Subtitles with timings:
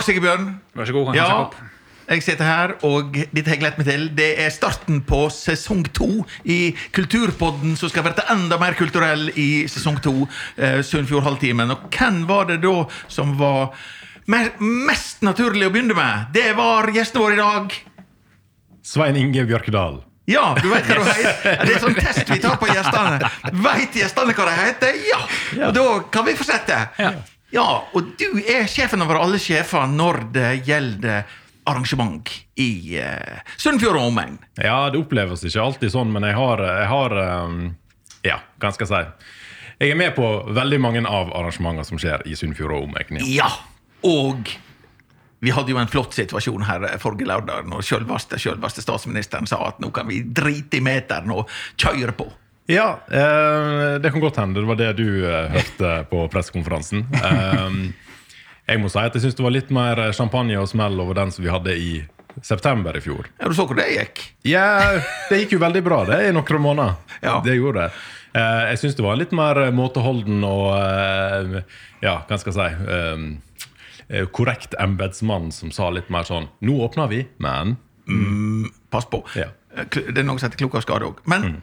[0.00, 0.48] takk, Sigbjørn.
[0.74, 1.10] Vær så god.
[1.10, 1.68] kan jeg Ja, ta
[2.10, 4.08] jeg sitter her, og dette har jeg gledet meg til.
[4.18, 6.08] Det er starten på sesong to
[6.42, 10.14] i Kulturpodden, som skal være enda mer kulturell i sesong to.
[10.58, 11.70] Eh, Sunnfjord Halvtimen.
[11.70, 12.74] Og hvem var det da
[13.06, 13.70] som var
[14.26, 16.34] mer, mest naturlig å begynne med?
[16.34, 17.80] Det var gjestene våre i dag.
[18.82, 20.02] Svein Inge Bjørkedal.
[20.30, 21.62] Ja, du vet hva du heter.
[21.66, 23.30] Det er sånn test vi tar på gjestene.
[23.66, 24.98] Vet gjestene hva de heter?
[25.10, 25.22] Ja!
[25.68, 26.88] Og da kan vi fortsette.
[26.98, 27.14] Ja.
[27.54, 31.24] Ja, og du er sjefen over alle sjefer når det gjelder
[31.70, 34.38] arrangement i uh, Sunnfjord og omegn.
[34.58, 37.60] Ja, det oppleves ikke alltid sånn, men jeg har, jeg har um,
[38.26, 39.36] Ja, hva skal jeg si?
[39.80, 43.22] Jeg er med på veldig mange av arrangementene som skjer i Sunnfjord og omegn.
[43.24, 43.48] Ja.
[43.48, 43.52] Ja,
[44.06, 44.48] og
[45.40, 49.62] vi hadde jo en flott situasjon her eh, forrige lørdag når selveste, selveste statsministeren sa
[49.70, 51.48] at nå kan vi drite i meteren og
[51.80, 52.28] kjøre på.
[52.70, 57.06] Ja, eh, det kan godt hende det var det du eh, hørte på pressekonferansen.
[58.70, 61.16] Eh, jeg må si at jeg syns det var litt mer champagne og smell over
[61.18, 61.88] den som vi hadde i
[62.46, 63.26] september i fjor.
[63.40, 64.20] Ja, Du så hvor det gikk?
[64.46, 66.92] Ja, det gikk jo veldig bra det i noen måneder.
[67.18, 67.40] Ja.
[67.42, 68.04] Det gjorde det.
[68.38, 71.58] Eh, jeg syns det var litt mer måteholden og
[72.04, 77.24] Ja, hva skal jeg si Korrekt embetsmann som sa litt mer sånn Nå åpner vi,
[77.42, 77.74] men
[78.94, 79.24] Pass på.
[79.34, 79.50] Ja.
[79.74, 79.90] Mm.
[80.14, 81.20] Det er noe som heter klok av skade òg.
[81.30, 81.60] Men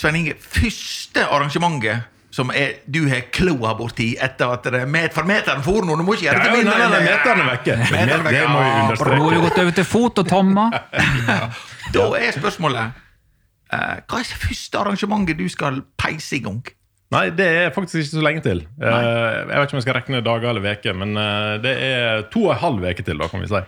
[0.00, 5.10] Svein Inge, første arrangementet som er, du har kloa borti etter at det er met,
[5.12, 6.76] For meteren for nå, du må ikke gjøre det mindre!
[6.78, 7.74] nei, nei, meteren er vekke.
[7.80, 9.16] Meteren er vekke, Det må vi understreke.
[9.18, 10.76] Nå har du gått over til fot og tommer.
[11.96, 13.00] Da er spørsmålet
[13.74, 16.62] eh, Hva er det første arrangementet du skal peise i gang?
[17.10, 18.60] Nei, det er faktisk ikke så lenge til.
[18.78, 18.98] Nei.
[19.02, 22.44] jeg vet ikke om jeg skal regne dager eller uker, men eh, det er to
[22.46, 23.64] og en halv uke til, da, kan vi si.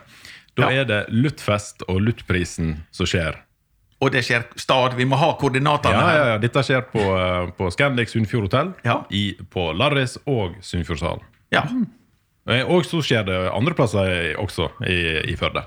[0.54, 0.84] Da Ja.
[0.84, 3.40] er det Luttfest og Luttprisen som skjer.
[4.02, 4.96] Og det skjer stad.
[4.98, 6.38] Vi må ha koordinatene Ja, ja, ja.
[6.42, 9.04] Dette skjer på, eh, på Scandic Sunnfjord hotell, Ja.
[9.14, 11.22] i, på Larris og Sunnfjordsalen.
[11.54, 11.62] Ja.
[12.50, 15.62] Eh, Og så skjer det andre plasser også i, i Førde.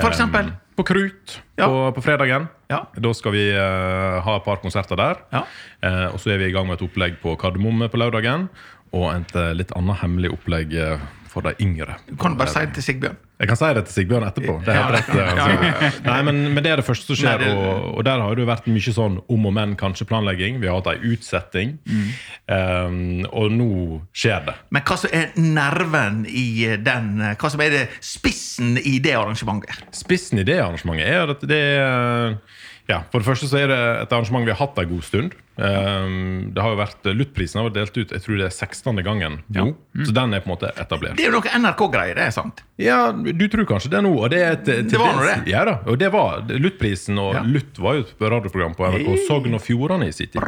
[0.00, 0.48] For eksempel?
[0.50, 1.68] Um, På Krut Ja.
[1.70, 2.48] på, på fredagen.
[2.68, 2.82] Ja.
[2.98, 5.22] Da skal vi uh, ha et par konserter der.
[5.32, 5.44] Ja.
[5.80, 8.48] Uh, og så er vi i gang med et opplegg på Kardemomme på lørdagen.
[8.92, 10.74] Og et litt annet hemmelig opplegg
[11.28, 11.96] for de yngre.
[12.08, 13.16] Du kan bare si det til Sigbjørn.
[13.38, 14.54] Jeg kan si det til Sigbjørn etterpå.
[14.64, 15.08] Det er helt rett.
[15.12, 16.02] eh, Altså.
[16.06, 18.48] Nei, men, men det er det første som skjer, og, og der har det jo
[18.48, 20.56] vært mye sånn om og men, kanskje planlegging.
[20.62, 22.06] Vi har hatt ei utsetting, Mm.
[22.48, 23.68] um, og nå
[24.16, 24.54] skjer det.
[24.72, 26.46] Men hva som er nerven i
[26.80, 29.84] den Hva som er det spissen i det arrangementet?
[29.96, 32.38] Spissen i det arrangementet er at det er
[32.86, 35.32] ja, For det første så er det et arrangement vi har hatt en god stund.
[35.58, 39.00] Um, det har jo vært, Luttprisen har vært delt ut jeg tror det er 16.
[39.02, 39.64] gangen nå,
[40.06, 41.16] så den er på en måte etablert.
[41.18, 42.60] Det er jo noe NRK-greier, det er sant?
[42.78, 45.36] Ja, du tror kanskje det nå, og det er til Det var nå det.
[45.48, 47.42] Ja da, og det var Luttprisen, og Ja.
[47.42, 50.42] Lutt var jo et radioprogram på NRK Sogn og Fjordane i sin tid.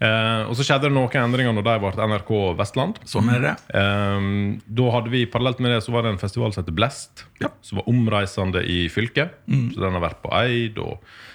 [0.00, 2.96] Eh, og så skjedde det noen endringer når de ble NRK Vestland.
[3.04, 3.54] Sånn er det.
[3.76, 7.26] Um, da hadde vi Parallelt med det så var det en festival som heter Blest,
[7.42, 7.48] Ja.
[7.60, 9.36] som var omreisende i fylket.
[9.46, 11.29] Så Den har vært på Eid, og eh,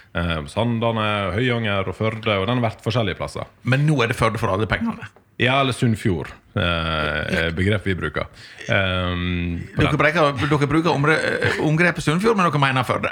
[0.51, 1.05] Sandane,
[1.35, 2.39] Høyanger og Førde.
[2.39, 3.49] Og den har vært forskjellige plasser.
[3.67, 5.09] Men nå er det Førde for alle pengene.
[5.41, 8.29] Ja, eller Sunnfjord, eh, begrep vi bruker.
[8.71, 13.11] Um, Dere breker, dere bruker eh, omgrepet Sunnfjord, men dere mener Førde.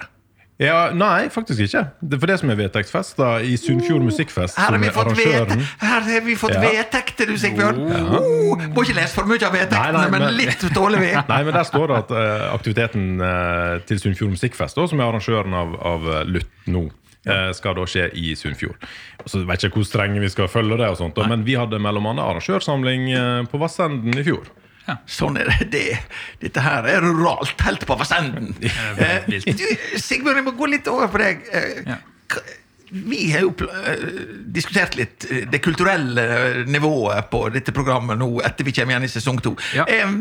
[0.64, 1.82] Ja, Nei, faktisk ikke.
[2.00, 5.58] Det er for det som er vedtektsfesta i Sunnfjord Musikkfest, Her har vi fått, vete,
[5.84, 6.62] her har vi fått Ja.
[6.64, 7.82] vedtekter, du, Sigbjørn.
[8.18, 11.12] Oh, må ikke lese for mye av vedtektene, Nei, nei, men, men- litt tåler vi.
[11.34, 15.10] Nei, men Der står det at uh, aktiviteten uh, til Sunnfjord Musikkfest, da, som er
[15.10, 16.88] arrangøren av, av eh, Lutt nå,
[17.56, 18.82] skal da skje i Sunnfjord.
[19.32, 21.80] Så vet ikke hvor strenge vi skal følge det, og sånt, da, men vi hadde
[21.80, 23.06] annet arrangørsamling
[23.48, 24.50] på Vassenden i fjor.
[25.08, 25.70] Sånn er det.
[25.72, 26.00] det.
[26.44, 28.52] Dette her er ruralt, helt på Vassenden.
[28.64, 29.30] Eh.
[30.02, 31.48] Sigbjørn, jeg må gå litt over på deg.
[31.54, 32.00] Eh, Ja.
[32.94, 34.02] Vi har jo eh,
[34.54, 39.10] diskutert litt eh, det kulturelle nivået på dette programmet nå etter vi kommer igjen i
[39.10, 39.56] sesong to.
[39.74, 39.88] Ja.
[39.90, 40.12] Eh,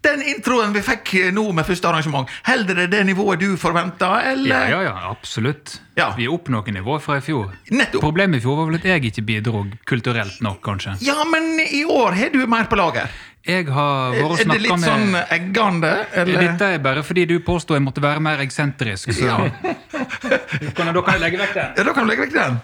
[0.00, 4.14] den introen vi fikk nå med første arrangement, holder det det nivået du forventa.
[4.48, 5.74] Ja, ja, ja, absolutt.
[5.98, 6.14] Ja.
[6.16, 7.50] Vi er opp noen nivåer fra i fjor.
[7.68, 8.00] Nettopp.
[8.06, 10.96] Problemet i fjor var vel at jeg ikke bidro kulturelt nok, kanskje.
[11.04, 13.12] Ja, men i år har du mer på lager.
[13.46, 15.90] Jeg har vært og Er det snakka litt sånn eggende,
[16.20, 16.40] eller?
[16.44, 19.12] Dette er bare fordi du påsto jeg måtte være mer eksentrisk.
[19.16, 19.36] Så Ja.
[20.76, 21.70] kan jeg, da kan jeg legge vekk den.
[21.76, 22.58] Ja, da kan du legge vekk den.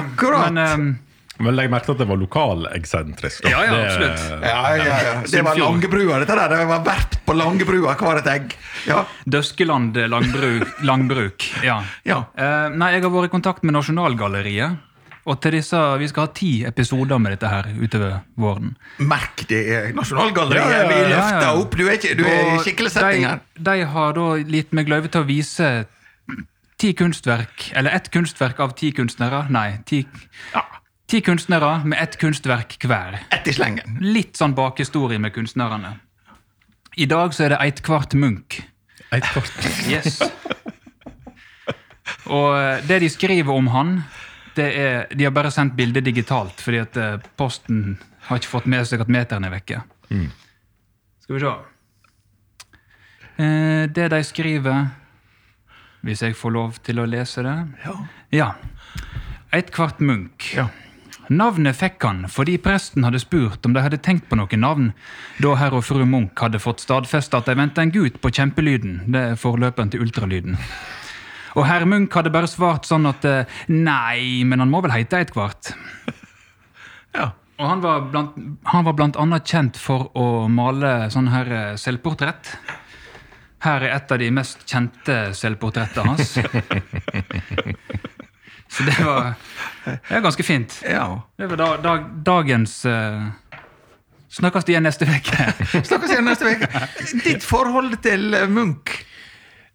[0.00, 0.50] Akkurat.
[0.52, 0.98] Men um,
[1.38, 3.44] Men legg merke til at det var lokaleksentrisk.
[3.44, 4.42] Ja, ja, Det- absolutt.
[4.42, 5.14] Ja, ja, ja.
[5.30, 6.48] Det var Langebrua, dette der.
[6.56, 8.56] Det var verpt på Langebrua, hver et egg.
[8.86, 9.04] Ja.
[9.28, 11.44] Døskeland langbruk, langbruk.
[11.62, 11.82] Ja.
[12.08, 12.24] Ja.
[12.38, 14.78] Uh, nei, jeg har vært i kontakt med Nasjonalgalleriet.
[15.26, 18.76] Og til disse, Vi skal ha ti episoder med dette her utover våren.
[18.98, 20.62] Merk det er Nasjonalgalleriet.
[20.62, 21.52] Ja, ja, ja, Vi løfter ja.
[21.58, 21.74] opp.
[21.76, 23.42] Du er, ikke, du er i skikkelig setting her.
[23.56, 25.70] de, de har da gitt meg løyve til å vise
[26.78, 29.46] ti kunstverk, eller ett kunstverk av ti kunstnere.
[29.50, 30.02] Nei, ti,
[31.08, 33.18] ti kunstnere med ett kunstverk hver.
[33.32, 33.98] Ett i slengen.
[34.04, 35.96] Litt sånn bakhistorie med kunstnerne.
[36.96, 38.60] I dag så er det Eitkvart Munch.
[39.12, 39.66] Eitkvart.
[39.90, 40.20] Yes.
[42.26, 43.98] Og eh, det de skriver om han,
[44.64, 47.98] er De har bare sendt bildet digitalt, fordi at eh, Posten
[48.28, 49.82] har ikke fått med seg at meteren er vekke.
[51.22, 51.52] Skal vi se.
[53.36, 54.86] Eh, det de skriver
[56.06, 57.94] Hvis jeg får lov til å lese det Ja.
[58.32, 58.48] Ja.
[59.52, 60.54] Eitkvart Munch.
[60.56, 60.68] Ja.
[61.28, 64.92] Navnet fikk han fordi presten hadde spurt om de hadde tenkt på noe navn,
[65.42, 69.00] da herr og fru Munch hadde fått stadfesta at de venta en gutt på Kjempelyden,
[69.10, 70.58] det er forløperen til Ultralyden.
[71.56, 75.22] Og herr Munch hadde bare svart sånn at eh, nei, men han må vel heite
[75.24, 75.72] et kvart.
[77.16, 77.30] Ja.
[77.56, 78.34] Og han var, blant,
[78.68, 82.50] han var blant annet kjent for å male sånn her eh, selvportrett.
[83.64, 86.34] Her er et av de mest kjente selvportrettene hans.
[88.76, 89.32] Så det var,
[89.86, 90.76] det er ganske fint.
[90.84, 91.06] ja.
[91.40, 91.96] Det var da, da,
[92.28, 93.32] dagens uh,
[94.36, 95.48] Snakkes igjen neste uke.
[95.80, 96.68] Snakkes igjen neste uke.
[97.24, 98.92] Ditt forhold til Munch?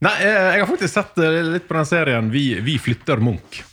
[0.01, 3.63] Nei, eh, jeg har faktisk sett eh, litt på den serien Vi, Vi flytter Munch.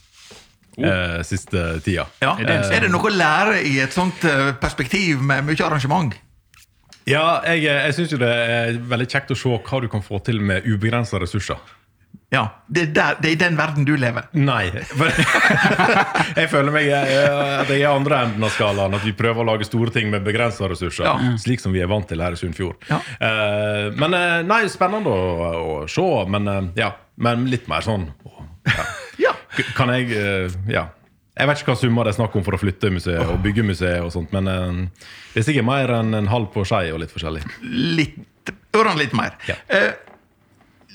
[0.78, 1.22] Oh.
[1.26, 2.04] siste tida.
[2.22, 2.36] Ja.
[2.38, 6.14] Er det- Er det noe å lære i et sånt eh, perspektiv med mye arrangement?
[7.08, 10.20] Ja, jeg, jeg syns jo det er veldig kjekt å se hva du kan få
[10.22, 11.58] til med ubegrensa ressurser.
[12.28, 14.26] Ja, det er, der, det er i den verden du lever.
[14.36, 14.66] Nei.
[16.40, 18.96] Jeg føler meg eh, at jeg er andre enden av skalaen.
[18.98, 21.06] At vi prøver å lage store ting med begrensa ressurser.
[21.08, 21.38] Ja.
[21.40, 22.84] Slik som vi er vant til her i Sunnfjord.
[22.90, 22.98] Ja.
[23.16, 26.04] Uh, men eh, nei, spennende å, å se.
[26.28, 28.10] Men uh, ja, men litt mer sånn
[29.18, 29.32] ja.
[29.78, 30.12] Kan jeg
[30.68, 30.90] Ja.
[31.38, 33.62] Jeg vet ikke hva summer det er snakk om for å flytte museet og bygge
[33.62, 34.48] museet, og sånt, men
[35.30, 37.44] det er sikkert mer enn en halv på skei og litt forskjellig.
[37.94, 38.16] Litt,
[38.74, 39.36] litt mer.
[39.46, 39.54] Ja.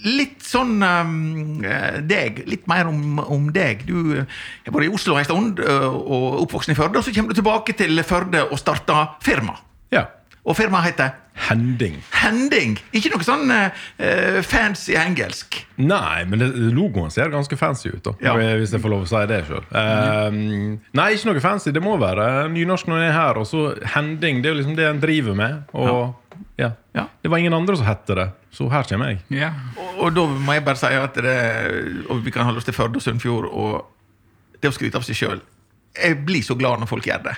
[0.04, 1.64] Litt sånn um,
[2.10, 3.86] deg, litt mer om, om deg.
[3.88, 7.32] Du har vært i Oslo en stund eh, og oppvokst i Førde, og så kommer
[7.32, 9.56] du tilbake til Førde og starter firma.
[9.94, 10.08] Ja.
[10.44, 11.96] Og firmaet heter Hending.
[12.14, 12.76] Hending.
[12.94, 15.64] Ikke noe sånn uh, fancy engelsk.
[15.82, 18.14] Nei, men det, logoen ser ganske fancy ut, da.
[18.22, 18.36] Ja.
[18.60, 19.64] Hvis jeg får lov å si det sjøl.
[19.74, 21.74] nei, ikke noe fancy.
[21.74, 23.40] Det må være nynorsk når jeg er her.
[23.42, 23.64] Og så
[23.96, 24.44] hending.
[24.44, 25.64] Det er jo liksom det en driver med.
[25.74, 25.98] Og ja.
[26.60, 26.72] Ja.
[27.24, 29.22] Det var ingen andre som hette det, så her kommer jeg.
[29.34, 29.52] Ja.
[29.78, 31.38] Og, og da må jeg bare si at det
[32.12, 33.90] Og vi kan holde oss til Førde og Sunnfjord og
[34.62, 35.42] det å skryte av seg sjøl.
[35.98, 37.34] Jeg blir så glad når folk gjør det.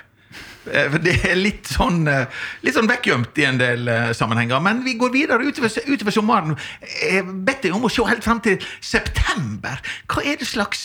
[0.72, 2.26] Eh, For det er litt sånn eh,
[2.66, 4.62] Litt sånn vekkgjemt i en del eh, sammenhenger.
[4.66, 6.56] Men vi går videre utover, utover sommeren.
[7.02, 9.82] Jeg bedt deg om å se helt fram til september.
[10.12, 10.82] Hva er det slags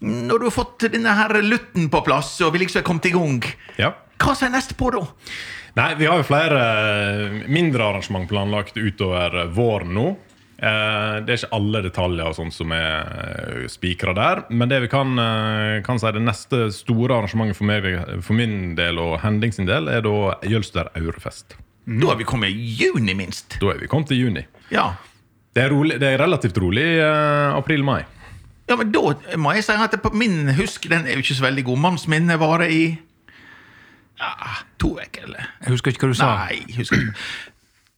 [0.00, 3.14] Når du har fått denne her lutten på plass, og vi liksom er kommet i
[3.16, 3.40] gang,
[3.80, 3.92] Ja.
[4.18, 5.00] hva som er neste på da?
[5.78, 10.08] Nei, vi har jo flere eh, mindre arrangement planlagt utover våren nå.
[10.58, 14.42] Eh, Det er ikke alle detaljer og sånt som er eh, spikra der.
[14.50, 15.14] Men det vi kan,
[15.86, 17.86] kan si det neste store arrangementet for, meg,
[18.26, 21.54] for min del og Hending sin del, er da Jølster Aurefest.
[21.88, 23.60] Da er vi kommet i juni, minst.
[23.62, 24.42] Da er vi kommet til juni.
[24.74, 24.90] Ja.
[25.54, 28.02] Det er, rolig, det er relativt rolig i eh, april-mai.
[28.68, 31.46] Ja, men da må jeg si at på min husk den er jo ikke så
[31.46, 31.80] veldig god.
[31.86, 32.82] mannsminne varer i
[34.18, 35.46] ja, to uker, eller?
[35.64, 36.32] Jeg husker ikke hva du sa.
[36.44, 37.14] Nei, jeg husker ikke.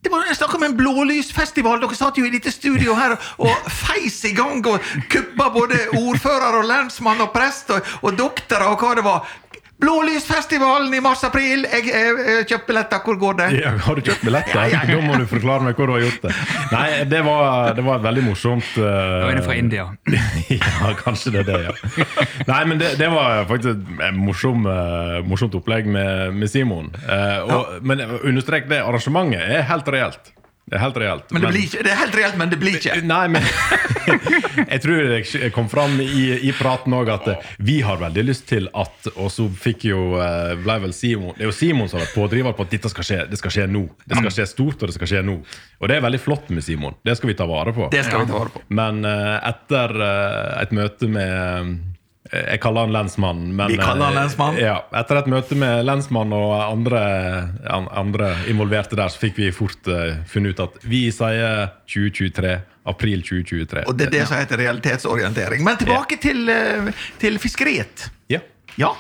[0.01, 1.81] Det var Jeg snakka om en blålysfestival.
[1.83, 4.81] Dere satt jo i dette studio her og feis i gang og
[5.13, 9.29] kuppa både ordfører og lensmann og prest og, og doktorer og hva det var.
[9.81, 11.65] Blålysfestivalen i mars-april!
[11.73, 13.01] Jeg har kjøpt billetter.
[13.05, 13.47] Hvor går det?
[13.63, 14.57] Ja, har du kjøpt billetter?
[14.59, 14.97] Ja, ja, ja.
[14.99, 16.35] Da må du forklare meg hvor du har gjort det.
[16.75, 18.69] Nei, det var, det var veldig morsomt.
[18.77, 19.87] eh, Det var en fra India.
[20.57, 22.19] ja, kanskje det er det, ja.
[22.51, 26.93] Nei, men det, det var faktisk et morsom, eh, morsomt opplegg med, med Simon.
[27.07, 30.35] Eh, og, Men understrek det, arrangementet er helt reelt.
[30.71, 31.33] Det er helt reelt.
[31.35, 33.01] Men det, blir ikke, det er helt reelt, men det blir ikke.
[33.03, 33.47] Nei, men
[34.73, 38.47] Jeg tror det kom fram i, i praten òg at eh, vi har veldig lyst
[38.51, 41.99] til at Og så fikk jo eh, ble vel Simon Det er jo Simon som
[41.99, 43.21] har vært pådriver på at dette skal skje.
[43.33, 43.83] Det skal skje nå.
[44.07, 45.37] Det skal skje stort, og det skal skje nå.
[45.81, 46.95] Og det er veldig flott med Simon.
[47.03, 47.91] Det skal vi ta vare på.
[47.91, 48.63] Det skal vi ta vare på.
[48.71, 49.97] Men eh, etter
[50.63, 51.90] et møte med
[52.31, 53.43] Jeg kaller han lensmann.
[53.59, 54.59] Men, Vi kaller han eh, lensmann.
[54.61, 57.01] Ja, etter et møte med lensmann og andre,
[57.71, 62.59] andre involverte der, så fikk vi fort uh, funnet ut at vi sier 2023.
[62.91, 63.83] April 2023.
[63.91, 65.61] Og det er det som heter realitetsorientering.
[65.67, 66.89] Men tilbake til, eh,
[67.21, 68.07] til fiskeriet.
[68.33, 68.41] Ja.
[68.81, 68.95] Ja.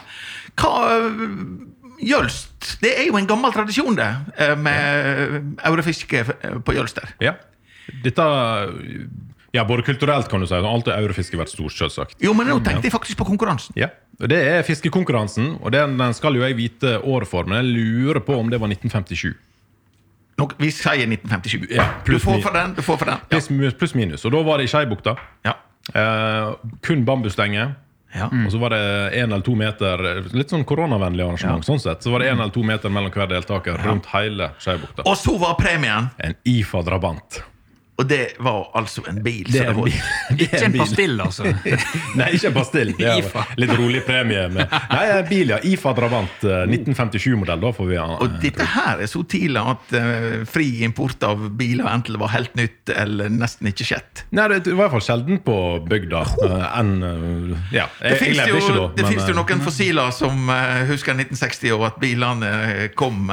[0.60, 0.74] Hva
[2.00, 2.78] Jølst.
[2.80, 4.08] Det er jo en gammel tradisjon, det,
[4.60, 7.14] med aurefiske øh, på Jølster.
[7.20, 7.36] ja.
[8.04, 8.24] Dette
[9.52, 10.54] ja, Både kulturelt, kan du si.
[10.54, 12.16] Alt er eurofiske vært stort, selvsagt.
[12.22, 13.74] Jo, men nå tenkte jeg faktisk på konkurransen.
[13.78, 13.88] Ja.
[14.20, 18.20] Det er fiskekonkurransen, og den, den skal jo jeg vite året for, men jeg lurer
[18.22, 19.32] på om det var 1957.
[20.40, 21.66] Nå, vi sier 1957.
[21.74, 22.74] Ja, du får for den.
[22.76, 23.20] du får for den.
[23.32, 23.70] Ja.
[23.80, 24.24] Pluss minus.
[24.24, 25.16] Og da var det i Skeibukta.
[25.44, 25.56] Ja.
[25.94, 26.52] Eh,
[26.86, 27.74] kun bambusstenger.
[28.14, 28.26] Ja.
[28.26, 28.80] Og så var det
[29.20, 30.00] en eller to meter
[30.34, 31.62] litt sånn koronavennlig arrangement.
[31.66, 35.04] sånn sett, Så var det en eller to meter mellom hver deltaker rundt hele Skeiabukta.
[35.06, 37.42] Og så var premien, En IFA Drabant.
[38.00, 39.44] Og det var altså en bil.
[39.52, 39.98] Det er en bil.
[40.30, 41.44] Det Ikke en pastill, altså.
[42.18, 42.94] Nei, ikke en pastill.
[42.96, 44.46] Det er litt rolig premie.
[44.54, 44.72] Med.
[44.72, 45.60] Nei, en bil, ja.
[45.68, 46.46] IFA Drabant.
[46.48, 47.60] eh, 1957-modell.
[47.60, 48.08] Da får vi ha.
[48.24, 52.56] Og dette her er så tidlig at uh, fri import av biler enten var helt
[52.58, 54.24] nytt eller nesten ikke skjedd.
[54.36, 55.56] Nei, det var i hvert fall sjelden på
[55.90, 56.24] bygda.
[56.40, 58.88] Uh, enn uh, Ja, Det jeg, jeg finnes jo, da.
[58.96, 63.30] det men, jo eh, noen fossiler som eh, husker 1960 og at bilene kom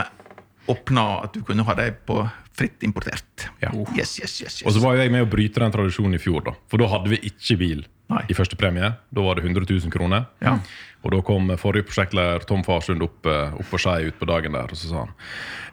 [0.68, 2.20] åpna at du kunne ha dem på
[2.58, 3.48] fritt importert.
[3.62, 3.72] Ja.
[3.98, 6.58] Yes, yes, yes, Og så var jeg med å bryte den tradisjonen i fjor, da.
[6.72, 8.24] For da hadde vi ikke bil Nei.
[8.32, 8.90] i første premie.
[9.14, 10.28] Da var det 100 000 kroner.
[10.44, 10.58] Ja.
[11.06, 14.72] Og da kom forrige prosjektleder Tom Farsund opp, eh, opp på Skei utpå dagen der,
[14.74, 15.14] og så sa han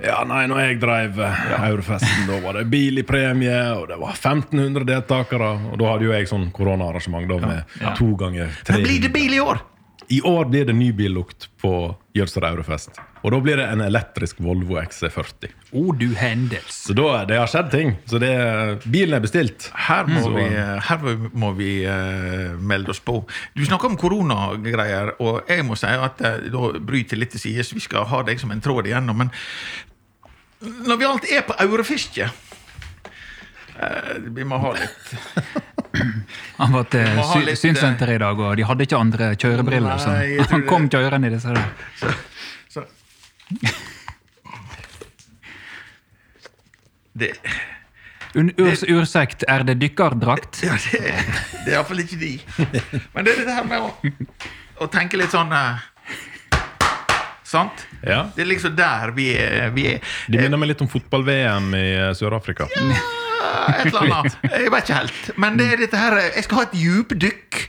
[0.04, 1.60] Ja, nei, når jeg drev ja.
[1.70, 5.52] Eurofesten, da var det bil i premie, og det var 1500 deltakere.
[5.72, 8.76] Og da hadde jo jeg sånn koronaarrangement da med to ganger tre.
[8.76, 9.62] Men blir det bil i år?
[10.08, 12.98] I år blir det ny billukt på Jølster Eurofest.
[13.24, 15.48] Og da blir det en elektrisk Volvo XC40.
[15.72, 16.76] Oh, du hendels.
[16.86, 17.94] Så da, det har skjedd ting.
[18.10, 18.32] Så det,
[18.84, 19.70] bilen er bestilt.
[19.86, 20.36] Her må mm.
[20.36, 20.44] vi,
[20.88, 23.16] her må vi uh, melde oss på.
[23.56, 27.64] Du snakker om koronagreier, og jeg må si at eh, da bryter litt til side,
[27.64, 29.24] så vi skal ha deg som en tråd igjennom.
[29.24, 29.32] Men
[30.84, 35.73] når vi alt er på Eurofiske uh, Vi må ha litt
[36.60, 39.94] Han var til sy litt, synssenteret i dag, og de hadde ikke andre kjørebriller.
[39.94, 41.68] Nei, så han kom kjørende i disse der.
[42.00, 42.14] så,
[42.72, 42.86] så.
[47.14, 47.28] Det,
[48.34, 50.58] Un urs ursekt, er det dykkerdrakt?
[50.64, 51.12] ja, det,
[51.62, 52.32] det er iallfall ikke de.
[53.14, 53.92] Men det er det her med å,
[54.82, 55.78] å tenke litt sånn uh,
[57.54, 57.84] Sant?
[58.02, 58.24] Ja.
[58.34, 59.68] Det er liksom der vi er.
[59.76, 60.14] Vi er.
[60.26, 62.66] De minner meg litt om fotball-VM i eh, Sør-Afrika.
[62.74, 62.96] Ja,
[63.74, 64.36] et eller annet.
[64.64, 65.30] Jeg vet ikke helt.
[65.40, 67.60] Men det er dette her Jeg skal ha et djupdykk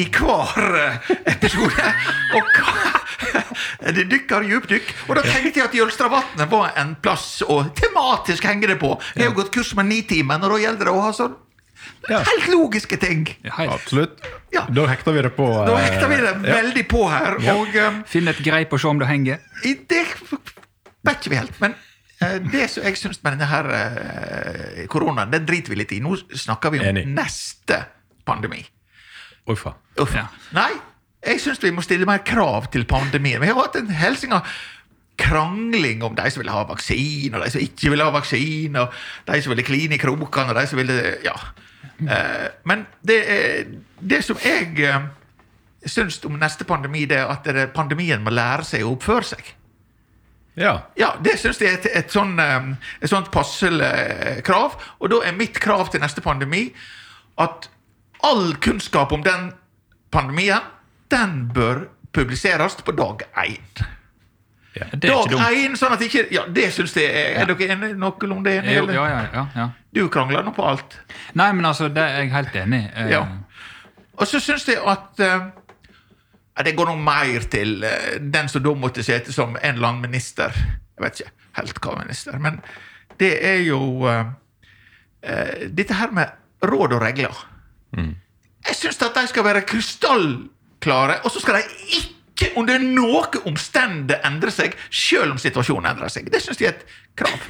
[0.00, 1.92] i hver eh, episode.
[2.36, 4.94] Og hva Det dykker djupdykk.
[5.08, 8.94] Og da tenkte jeg at Jølstravatnet var en plass å tematisk henge det på.
[9.14, 11.38] Jeg har jo gått kurs med Nitimen, og da gjelder det å ha sånn
[12.08, 12.18] Ja.
[12.24, 13.26] helt logiske ting.
[13.44, 13.54] Ja.
[13.72, 14.20] Absolutt.
[14.52, 14.66] Ja.
[14.68, 15.46] Da hekter vi det på.
[15.48, 16.56] Da eh, hekter vi det ja.
[16.60, 17.38] veldig på her.
[17.54, 19.40] Og eh, Finn et greip og se om det henger.
[19.64, 20.04] det
[21.06, 21.56] vet ikke vi helt.
[21.62, 21.89] Men eh,
[22.20, 26.02] det som jeg syns med denne her eh, koronaen, den driter vi litt i.
[26.04, 27.06] Nå snakker vi om Enig.
[27.08, 27.78] neste
[28.28, 28.60] pandemi.
[29.48, 29.72] Uffa.
[30.00, 30.12] Uff.
[30.14, 30.26] Ja.
[30.52, 30.72] Nei,
[31.24, 33.40] jeg syns vi må stille mer krav til pandemien.
[33.40, 34.42] Vi har hatt en helsinga
[35.20, 38.92] krangling om de som ville ha vaksine, og de som ikke ville ha vaksine, og
[39.28, 41.36] de som ville kline i krokene, og de som ville Ja.
[42.00, 43.18] Eh, men det,
[44.00, 45.08] det som jeg eh,
[45.88, 49.54] syns om neste pandemi, det er at pandemien må lære seg å oppføre seg.
[50.58, 50.72] Ja.
[50.98, 54.74] Ja, det syns jeg er et, et, sånn, eh, et sånt passelig eh, krav.
[55.00, 56.66] Og da er mitt krav til neste pandemi
[57.40, 57.70] at
[58.26, 59.52] all kunnskap om den
[60.12, 60.60] pandemien,
[61.10, 63.86] den bør publiseres på dag én.
[64.74, 67.96] Det er Dag én, sånn at ikke Ja, det syns jeg er Er dere enige
[67.98, 68.76] noenlunde enige?
[68.76, 68.94] Jo, eller?
[68.94, 69.64] ja, ja, ja, ja.
[69.92, 70.94] Du krangler nå på alt.
[71.34, 72.90] Nei, men altså, det er jeg helt enig i.
[72.94, 73.24] Eh, Ja.
[74.20, 75.40] Og så syns jeg at eh, ja,
[76.64, 80.04] Det går noe mer til eh, den som da måtte sitte som en eller annen
[80.10, 80.54] minister.
[80.96, 82.60] Jeg vet ikke helt hva minister, men
[83.20, 84.28] det er jo uh,
[85.20, 86.30] Dette her med
[86.64, 87.40] råd og regler.
[87.96, 94.16] Jeg syns at de skal være krystallklare, og så skal de ikke under noe omstendig
[94.24, 96.30] endre seg, selv om situasjonen endrer seg.
[96.32, 97.48] Det syns jeg er et krav.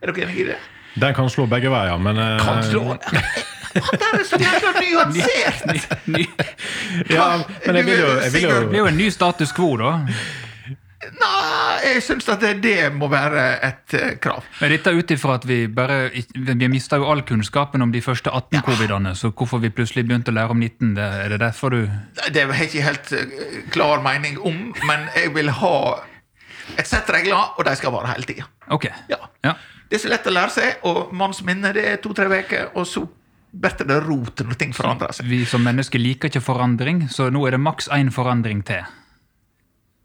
[0.00, 0.58] Er dere enige i det?
[0.98, 2.40] Den kan slå begge veier, men uh...
[2.40, 2.96] Kan slå
[3.74, 6.06] Han der er så jævla nyansert!
[6.06, 6.26] Ny,
[7.16, 7.30] Ja,
[7.66, 9.94] men jeg vil jo, jeg vil det er jo en ny status quo, da.
[10.98, 14.42] Nei, jeg syns at det, det må være et eh, krav.
[14.58, 18.02] Men dette er ut ifra at vi bare Vi mista jo all kunnskapen om de
[18.02, 21.40] første 18 covidene, så hvorfor vi plutselig begynte å lære om 19, det, er det
[21.44, 21.80] derfor du
[22.34, 23.38] Det har jeg ikke helt eh,
[23.74, 25.76] klar mening om, men jeg vil ha
[26.78, 28.48] et sett regler, og de skal vare hele tida.
[28.74, 28.90] Ok.
[29.08, 29.22] Ja.
[29.46, 29.54] Ja.
[29.88, 32.84] Det er så lett å lære seg, og manns minne det er to-tre uker, og
[32.90, 33.06] så
[33.50, 35.28] blir det rot når ting forandrer seg.
[35.30, 38.84] Vi som mennesker liker ikke forandring, så nå er det maks én forandring til.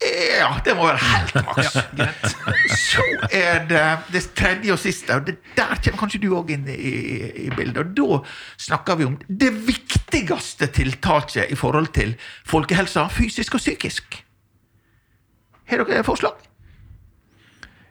[0.03, 1.77] Ja, det må være helt maks.
[2.75, 6.67] Så er det det tredje og siste, og det der kommer kanskje du òg inn
[6.71, 7.79] i, i, i bildet.
[7.83, 8.19] Og da
[8.65, 12.15] snakker vi om det viktigste tiltaket i forhold til
[12.49, 14.19] folkehelsa, fysisk og psykisk.
[15.71, 16.35] Har dere forslag?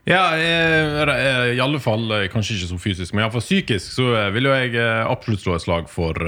[0.03, 4.31] Ja, eh, i alle fall eh, kanskje ikke så fysisk, men iallfall psykisk så eh,
[4.35, 4.75] vil jo jeg
[5.07, 6.19] absolutt slå et slag for,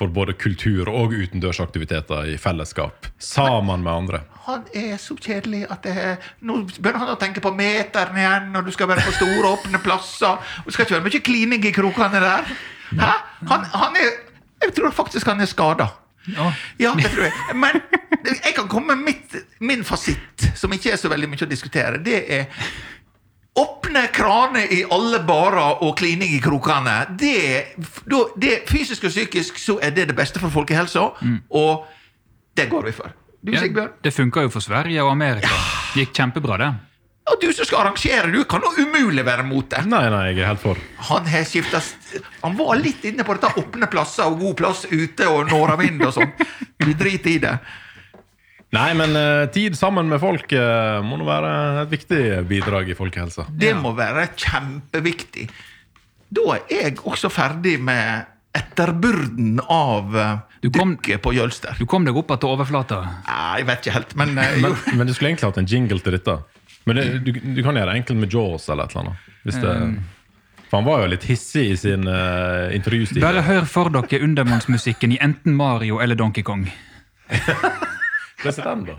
[0.00, 3.10] for både kultur og utendørsaktiviteter i fellesskap.
[3.20, 4.22] Sammen med andre.
[4.46, 8.48] Han er så kjedelig at det er, nå begynner han å tenke på meteren igjen,
[8.56, 10.40] og du skal være på store, åpne plasser.
[10.62, 12.48] Og det skal ikke være mye klining i krokene der.
[12.96, 13.12] Hæ?
[13.50, 14.14] Han, han er
[14.62, 15.90] Jeg tror faktisk han er skada.
[16.34, 16.50] Å,
[16.82, 17.56] Ja, det tror jeg.
[17.56, 17.80] Men
[18.26, 22.00] jeg kan komme med mitt, min fasitt, som ikke er så veldig mye å diskutere.
[22.02, 22.48] Det er
[23.56, 26.96] åpne kraner i alle barer og klining i krokene.
[27.16, 27.76] Det,
[28.36, 31.06] det, fysisk og psykisk så er det det beste for folkehelsa,
[31.56, 31.86] og
[32.56, 33.14] det går vi for.
[33.46, 33.62] Du, ja,
[34.02, 35.52] det funka jo for Sverige og Amerika.
[35.94, 36.70] Det gikk kjempebra, det.
[37.36, 39.82] Og du som skal arrangere, du kan jo umulig være mot det.
[39.90, 40.78] Nei, nei, jeg er helt for.
[41.10, 41.82] Han har skifta
[42.40, 46.14] Han var litt inne på dette åpne plasser og god plass ute og nordavind og
[46.16, 46.32] sånn.
[46.80, 47.52] Vi driter i det.
[48.76, 51.52] Nei, men uh, tid sammen med folk uh, må nå være
[51.84, 53.46] et viktig bidrag i folkehelsa.
[53.52, 55.46] Det må være kjempeviktig.
[56.36, 61.76] Da er jeg også ferdig med etterbyrden av uh, Du kom- dykket på Jølster.
[61.78, 63.04] Du kom deg opp igjen til overflata.
[63.28, 64.60] Nei, jeg vet ikke helt, men, uh.
[64.64, 66.40] Men, men du skulle egentlig hatt en jingle til dette.
[66.86, 69.32] Men det, du, du kan gjøre det enkelt med Jaws eller et eller annet.
[69.46, 69.72] Hvis det,
[70.70, 73.20] for han var jo litt hissig i sin uh, intervjustil.
[73.22, 76.64] Bare hør for dere undervannsmusikken i enten Mario eller Donkey Kong.
[78.42, 78.96] President, da.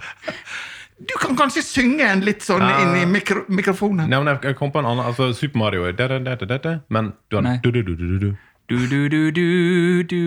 [0.98, 2.80] Du kan kanskje synge en litt sånn Ja.
[2.82, 4.08] inn i mikro mikrofonen.
[4.10, 5.06] Nei, men jeg, kom på en annen.
[5.06, 7.58] Altså, Super Mario er det, det, det, det, det, men du har Nei.
[7.64, 8.30] du, du, du, du, du.
[8.68, 10.18] Du, du, du, du, du,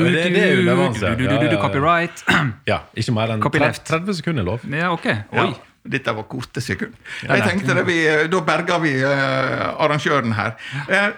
[0.00, 1.10] Ja, det- det er jo det vanlige.
[1.16, 1.60] du, du, du, Ja, du, ja, ja.
[1.60, 2.22] Copyright.
[2.70, 3.82] Ja, ikke mer enn Copyleft.
[3.90, 4.62] 30 sekunder lov.
[4.72, 5.04] Ja, ok.
[5.36, 5.50] Oi.
[5.82, 6.94] Dette var korte sekund.
[7.24, 10.56] Jeg tenkte det, vi, eh, Da berga vi uh, arrangøren her.
[10.88, 11.10] Uh,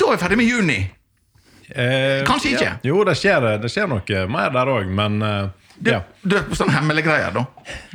[0.00, 0.78] da er vi ferdig med juni.
[1.72, 2.68] Uh, Kanskje ikke.
[2.68, 2.76] Ja.
[2.84, 5.50] Jo, det skjer, det skjer noe mer der òg, men eh,
[5.82, 6.02] Du, ja.
[6.22, 7.46] du er på sånne hemmelige greier, da?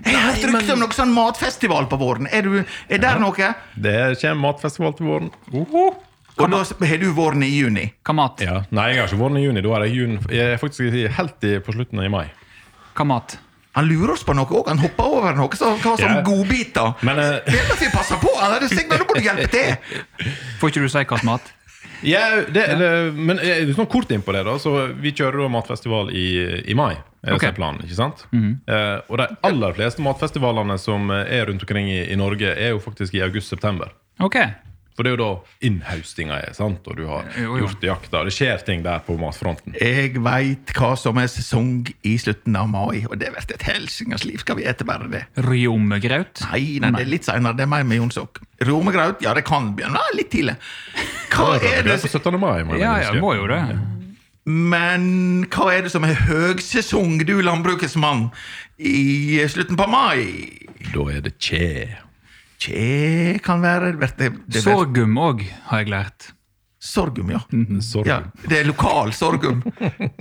[0.04, 2.28] Jeg har hørt rykte om noe sånn matfestival på våren.
[2.34, 2.58] Er, du,
[2.90, 3.52] er der noe?
[3.78, 5.30] Det kommer matfestival til våren.
[6.38, 7.86] Og da har du våren i juni.
[8.06, 8.44] Hva mat?
[8.44, 8.60] Ja.
[8.76, 9.64] Nei, jeg har ikke våren i juni.
[9.64, 12.26] Da er jeg, juni, jeg er faktisk helt i, på slutten av mai.
[12.98, 13.38] Hva mat?
[13.78, 14.68] Han lurer oss på noe òg.
[14.72, 16.22] Han hopper over noe som hva som Ja.
[16.26, 16.96] godbiter.
[17.06, 17.38] Men uh...
[17.46, 18.32] Vet at vi passer på!
[18.42, 20.02] Han er Sigmund, nå må du hjelpe til!
[20.60, 21.54] Får ikke du si hva mat?
[22.06, 22.20] ja,
[22.54, 24.58] det, det, men eh, sånn kort inn på det, da.
[24.62, 26.26] Så vi kjører da matfestival i,
[26.70, 26.94] i mai.
[27.26, 27.42] Er det Ok.
[27.42, 28.22] som er planen, ikke sant?
[28.34, 32.76] eh, og de aller fleste matfestivalene som eh, er rundt omkring i, i Norge, er
[32.76, 33.90] jo faktisk i august-september.
[34.22, 34.38] Ok.
[34.98, 36.88] For det er jo da innhaustinga er, sant?
[36.90, 37.68] og du har Jo, jo.
[37.68, 38.24] hjortejakta.
[38.26, 39.76] Det skjer ting der på matfronten.
[39.78, 44.26] Jeg veit hva som er sesong i slutten av mai, og det blir et helsingas
[44.26, 44.40] liv.
[44.42, 45.22] Skal vi ete bare det?
[45.46, 46.42] Rjomegraut?
[46.50, 47.54] Nei, nei, det er litt seinere.
[47.60, 48.42] Det er mer med Jonsok.
[48.66, 50.02] Rjomegraut, ja, det kan begynne.
[50.18, 50.58] Litt tidlig.
[51.30, 52.40] Hva er Det på 17.
[52.42, 52.64] mai.
[52.66, 53.62] må jeg Ja, ja, må jo det.
[54.48, 58.32] Men hva er det som er høgsesong, du landbrukets mann,
[58.80, 60.66] i slutten på mai?
[60.94, 61.98] Da er det kje.
[62.58, 66.32] Tje kan være det, det, det Sorghum òg, har jeg lært.
[66.80, 67.40] Sorgum, ja.
[67.82, 68.08] sorgum.
[68.10, 68.22] ja.
[68.50, 69.64] Det er lokal sorgum.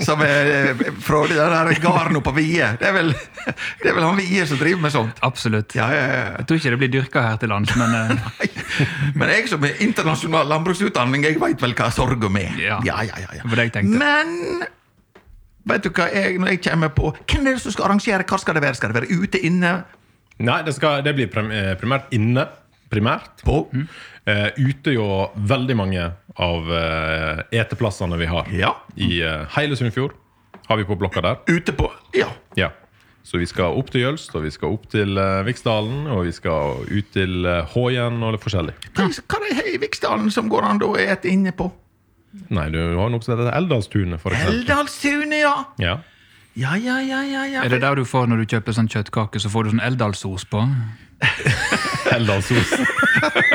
[0.03, 2.71] Som er eh, fra det der garden på Vie.
[2.81, 2.93] Det
[3.83, 5.21] det er vel han Vie som driver med sånt.
[5.23, 5.77] Absolutt.
[5.77, 6.25] Ja, ja, ja.
[6.39, 8.49] Jeg tror ikke det blir dyrka her til lands, men eh, Nei.
[9.15, 12.57] Men jeg som har internasjonal landbruksutdanning, jeg veit vel hva sorgum er.
[12.61, 12.81] Ja.
[12.89, 14.01] ja, ja, var det jeg tenkte.
[14.01, 14.65] Men
[15.69, 18.25] vet du hva jeg, når jeg kommer på Hvem er det som skal arrangere?
[18.25, 18.81] Hva skal det være?
[18.81, 19.77] Skal det være ute, inne?
[20.39, 22.47] Nei, det, skal, det blir eh, primært inne.
[22.93, 23.43] Primært.
[23.43, 23.65] På?
[24.27, 26.05] Eh, ute jo veldig mange
[26.37, 28.75] av uh, eteplassene vi har Ja.
[28.95, 30.13] i uh, hele Sunnfjord.
[30.69, 31.39] Har vi på blokka der.
[31.49, 32.29] Ute på Ja.
[32.59, 32.71] Ja.
[33.27, 36.35] Så vi skal opp til Jølst, og vi skal opp til uh, Viksdalen, og vi
[36.37, 38.77] skal ut til uh, Håjen og litt forskjellig.
[38.95, 41.67] Hva hva er det i Viksdalen som går an å ete inne på?
[42.55, 44.53] Nei, du har noe som heter Eldalstunet, eksempel.
[44.53, 45.57] Eldalstunet, ja.
[45.83, 45.97] Ja.
[46.57, 47.63] Ja, ja, ja, ja, ja.
[47.65, 50.47] er det der du får når du kjøper sånn kjøttkake, så får du sånn Eldalsos
[50.49, 50.63] på?
[52.17, 52.71] Eldalsos.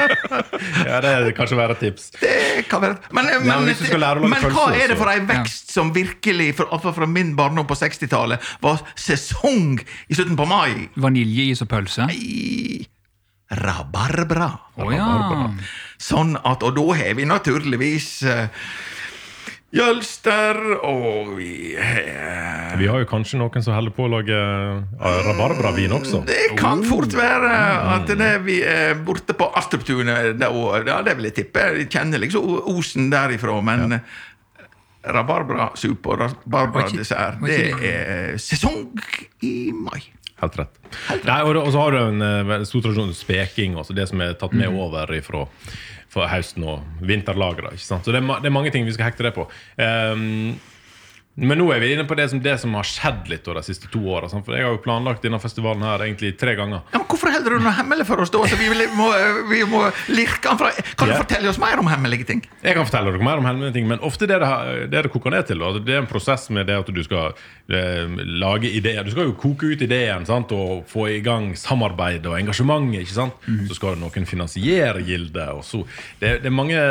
[0.90, 2.12] ja, det er kanskje være et tips.
[2.22, 5.00] Det kan være Men, men, men hvis du skal lære å men hva er det
[5.00, 9.82] for en ei vekst som virkelig, for, iallfall fra min barndom på 60-tallet, var sesong
[9.82, 10.86] i slutten på mai?
[11.02, 12.06] Vaniljeis og pølse?
[12.06, 12.86] Nei.
[13.66, 14.52] rabarbra.
[14.78, 15.10] Å ja.
[16.02, 18.46] Sånn at, Og da har vi naturligvis uh,
[19.72, 25.20] Jølster, og vi har Vi har jo kanskje noen som holder på å lage uh,
[25.30, 26.26] rabarbravin også.
[26.28, 27.52] Det kan fort være
[27.94, 30.36] at det vi er borte på Astruptunet.
[30.40, 30.84] det år.
[30.88, 31.70] Ja, det vil jeg tippe.
[31.78, 34.02] Jeg kjenner liksom osen derifra, men ja.
[35.16, 38.90] rabarbrasuppe og rabarbradessert, det er sesong
[39.48, 40.02] i mai.
[40.42, 40.78] Helt rett.
[41.24, 44.36] Nei, og, og så har du en uh, stor tradisjon speking, altså det som er
[44.42, 45.46] tatt med over ifra,
[46.12, 47.02] fra høsten og
[47.80, 48.04] sant?
[48.06, 49.48] Så det er, det er mange ting vi skal hekte det på.
[49.82, 50.58] Ehm,
[51.40, 53.88] men nå er vi inne på det som, det som har skjedd litt de siste
[53.92, 54.28] to åra.
[54.28, 56.84] For jeg har jo planlagt denne festivalen her egentlig tre ganger.
[56.92, 58.42] Ja, men Hvorfor holder du noe hemmelig for oss da?
[58.50, 58.68] Så vi,
[58.98, 59.08] må,
[59.48, 62.44] vi må lirke fra Kan du fortelle oss mer om hemmelige ting?
[62.66, 64.52] Jeg kan fortelle dere mer om hemmelige ting, men ofte det det,
[64.92, 67.32] det det koker ned til, da, det er en prosess med det at du skal
[67.72, 69.06] eh, lage ideer.
[69.06, 70.52] Du skal jo koke ut ideen sant?
[70.52, 72.90] og få i gang samarbeid og engasjement.
[73.00, 73.52] ikke sant?
[73.70, 75.48] Så skal noen finansiere gildet.
[75.54, 75.86] og så,
[76.20, 76.82] det, det er mange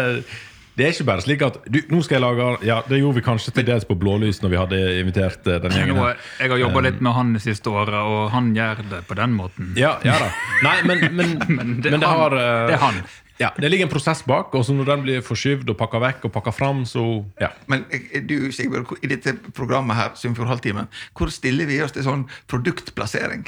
[0.80, 3.24] det er ikke bare slik at du, nå skal jeg lage Ja, det gjorde vi
[3.26, 5.98] kanskje til dels på Blålys når vi hadde invitert eh, den gjengen.
[6.00, 6.20] Her.
[6.40, 9.34] jeg har jobba litt med han det siste året, og han gjør det på den
[9.36, 9.74] måten.
[9.78, 10.30] Ja, ja da.
[10.64, 12.22] Nei, men, men, men, det men det, han.
[12.22, 13.02] har eh, Det er han.
[13.40, 16.26] Ja, det ligger en prosess bak, og så når den blir forskyvd og pakka vekk
[16.28, 17.04] og pakka fram, så
[17.40, 17.52] ja.
[17.72, 22.04] Men eh, du, Sigbjørn, i dette programmet her, Sunnfjord Halvtimen, hvor stiller vi oss til
[22.08, 23.46] sånn produktplassering?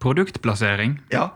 [0.00, 0.98] Produktplassering.
[1.12, 1.30] Ja.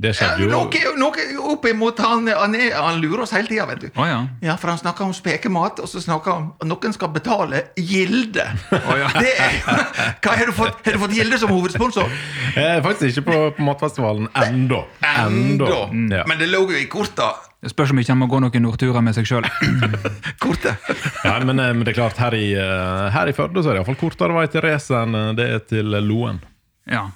[0.00, 3.82] Det skjedde jo Noe, noe oppimot han, han, er, han lurer oss hele tida, vet
[3.84, 3.88] du.
[4.00, 4.22] Oh, ja.
[4.44, 8.46] Ja, for han snakker om spekemat, og så snakker han om noen skal betale Gilde.
[8.72, 9.10] ja.
[9.20, 12.08] Det er, hva, har, du fått, har du fått Gilde som hovedsponsor?
[12.56, 14.82] eh, Faktisk ikke på, på Matfestivalen ennå.
[15.04, 15.84] Enda.
[16.16, 16.24] Ja.
[16.28, 17.34] Men det lå jo i korta.
[17.60, 19.44] Det spørs om ikke han må gå noen nordturer med seg sjøl.
[20.42, 20.80] Kortet.
[21.26, 23.76] Ja, men, eh, men det er klart, her i, eh, her i Førde så er
[23.76, 26.40] det iallfall kortere vei til racet enn eh, det er til Loen.
[26.88, 27.10] Ja.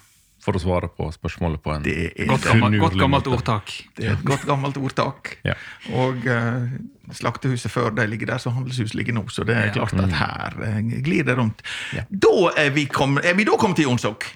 [0.44, 3.72] For å svare på spørsmålet på en Det er, Godt gammel, godt gammelt ordtak.
[3.96, 5.38] det er et godt gammelt ordtak.
[5.46, 5.57] Ja.
[5.96, 6.68] Og uh,
[7.16, 9.24] slaktehuset før de ligger der, så handelshuset ligger nå.
[9.33, 11.64] Så det er klart at her uh, glir det rundt.
[11.96, 12.04] Ja.
[12.11, 14.28] Da er vi, kom, er vi da kommet til Jonsok?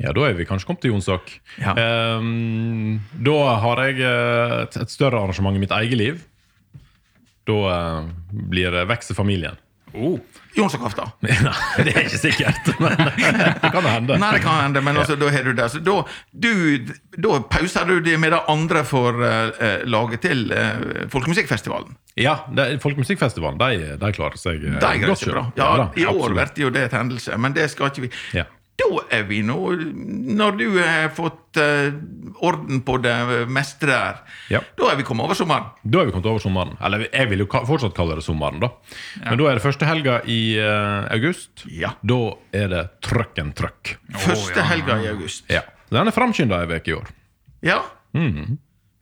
[0.00, 1.32] Ja, da er vi kanskje kommet til Jonsok.
[1.60, 1.74] Ja.
[1.78, 6.22] Ehm, da har jeg eh, et, et større arrangement i mitt eget liv.
[7.48, 9.58] Da uh, blir det vekst i familien.
[9.94, 10.18] Oh.
[10.56, 11.08] Jonsokaften?
[11.24, 12.96] Nei, det er ikke sikkert, men
[13.62, 14.18] det kan hende.
[14.20, 15.68] Nei, det kan hende, men altså, da har du det.
[15.72, 15.96] Så da,
[16.32, 16.52] du,
[17.16, 21.96] da pauser du det med det andre for uh, laget til uh, Folkemusikkfestivalen.
[22.20, 25.46] Ja, det, Folkemusikkfestivalen de, de klarer seg uh, de godt greit, bra.
[25.56, 28.12] Ja, da, I år blir jo det et hendelse, men det skal ikke vi.
[28.36, 28.48] Ja.
[28.82, 29.56] Da er vi nå
[30.36, 31.92] Når du har fått eh,
[32.42, 33.14] orden på det
[33.52, 34.60] meste der, Ja.
[34.78, 35.68] da er vi kommet over sommeren.
[35.84, 36.74] Da er vi kommet over sommeren.
[36.82, 38.72] Eller jeg vil jo fortsatt kalle det sommeren, da.
[39.28, 41.66] Men da er det første helga i uh, august.
[41.70, 41.92] Ja.
[42.02, 42.20] Da
[42.56, 43.94] er det trøkk en trøkk.
[44.24, 44.66] Første ja.
[44.72, 45.46] helga i august.
[45.52, 45.62] Ja.
[45.92, 47.14] Den er framskynda ei uke i år.
[47.62, 47.82] Ja.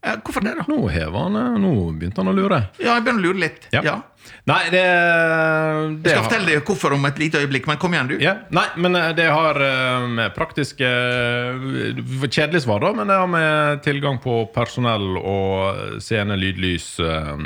[0.00, 0.64] Eh, hvorfor det, da?
[0.68, 2.62] Nå han eh, Nå begynte han å lure.
[2.80, 3.68] Ja, jeg begynner å lure litt.
[3.74, 4.00] Ja.
[4.48, 8.08] Nei, det, Jeg skal har- fortelle deg hvorfor om et lite øyeblikk, men kom igjen,
[8.08, 8.14] du.
[8.22, 13.18] Ja, nei, men eh, det har eh, med praktiske eh, Kjedelig svar, da, men det
[13.20, 17.36] har med tilgang på personell og scene, lydlys eh,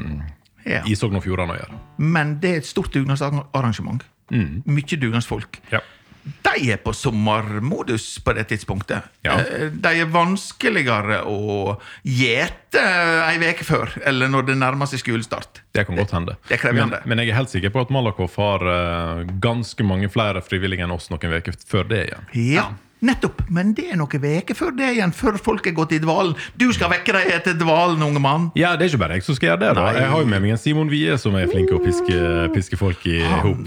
[0.64, 0.80] Ja.
[0.88, 1.80] i Sogn og Fjordane å gjøre.
[1.98, 4.02] Men det er et stort dugnadsarrangement.
[4.32, 5.58] Mye dugnadsfolk.
[5.74, 5.82] Ja.
[6.24, 9.04] De er på sommermodus på det tidspunktet.
[9.26, 9.34] Ja.
[9.40, 12.80] Eh, De er vanskeligere å gjete
[13.28, 15.60] ei uke før, eller når det nærmer seg skolestart.
[15.74, 16.36] Det kan godt hende.
[16.48, 16.72] Det det.
[16.78, 20.86] Men, men jeg er helt sikker på at Malakoff har eh, ganske mange flere frivillige
[20.86, 22.30] enn oss noen uker før det igjen.
[22.54, 22.68] Ja,
[23.04, 23.42] nettopp.
[23.52, 26.34] Men det er noen veker før det igjen, før folk er gått i dvalen.
[26.60, 28.48] Du skal vekke deg etter dvalen, unge mann.
[28.58, 29.72] Ja, det er ikke bare jeg som skal gjøre det.
[29.78, 29.86] da.
[29.88, 30.00] Nei.
[30.00, 32.20] Jeg har jo med meg en Simon Wie som er flink til å piske,
[32.54, 33.60] piske folk i hop.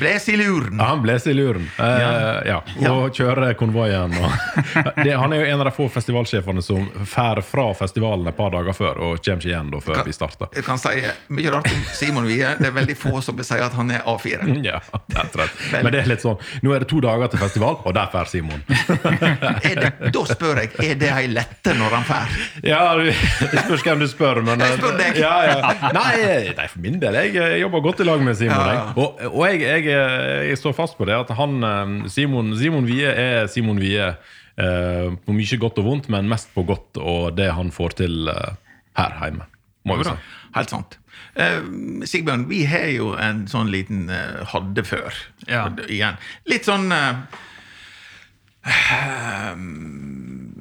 [0.00, 0.78] Bles i luren.
[0.78, 1.66] Ja, han blåser i luren.
[1.78, 2.60] Eh, ja.
[2.90, 4.14] Og kjører konvoien.
[4.18, 4.64] Og
[5.04, 8.52] det, han er jo en av de få festivalsjefene som drar fra festivalen et par
[8.54, 10.50] dager før og kommer ikke igjen da før vi starter.
[10.54, 11.02] Jeg kan si
[11.34, 12.42] mye rart om Simon Wie.
[12.60, 14.42] Det er veldig få som vil si at han er A4.
[14.64, 14.78] Ja,
[15.10, 15.50] det er.
[15.82, 18.28] Men det er litt sånn Nå er det to dager til festival, og der drar
[18.30, 18.62] Simon.
[19.68, 22.36] Er det, da spør jeg, er det ei lette når han fær?
[22.66, 25.18] Ja, du- Det spørs hvem du spør, men Jeg spør deg.
[25.20, 25.72] Ja, ja.
[25.96, 27.18] Nei, nei, for min del.
[27.20, 28.56] Jeg jeg jobber godt i lag med Simon.
[28.56, 28.84] Ja, ja.
[28.84, 28.96] Jeg.
[28.96, 32.88] Og, og jeg, jeg, eh, jeg står fast på det at han eh, Simon, Simon
[32.90, 34.12] Wie er Simon Wie
[34.54, 38.28] Uh, på mye godt og vondt, men mest på godt og det han får til
[38.30, 38.52] uh,
[38.94, 39.48] her hjemme.
[39.84, 40.12] Må vi si.
[40.54, 40.94] Helt sant.
[41.34, 45.16] Uh, Sigbjørn, vi har jo en sånn liten eh, hadde før.
[45.50, 45.66] Ja.
[45.90, 46.20] Igjen.
[46.50, 47.42] Litt sånn eh, eh,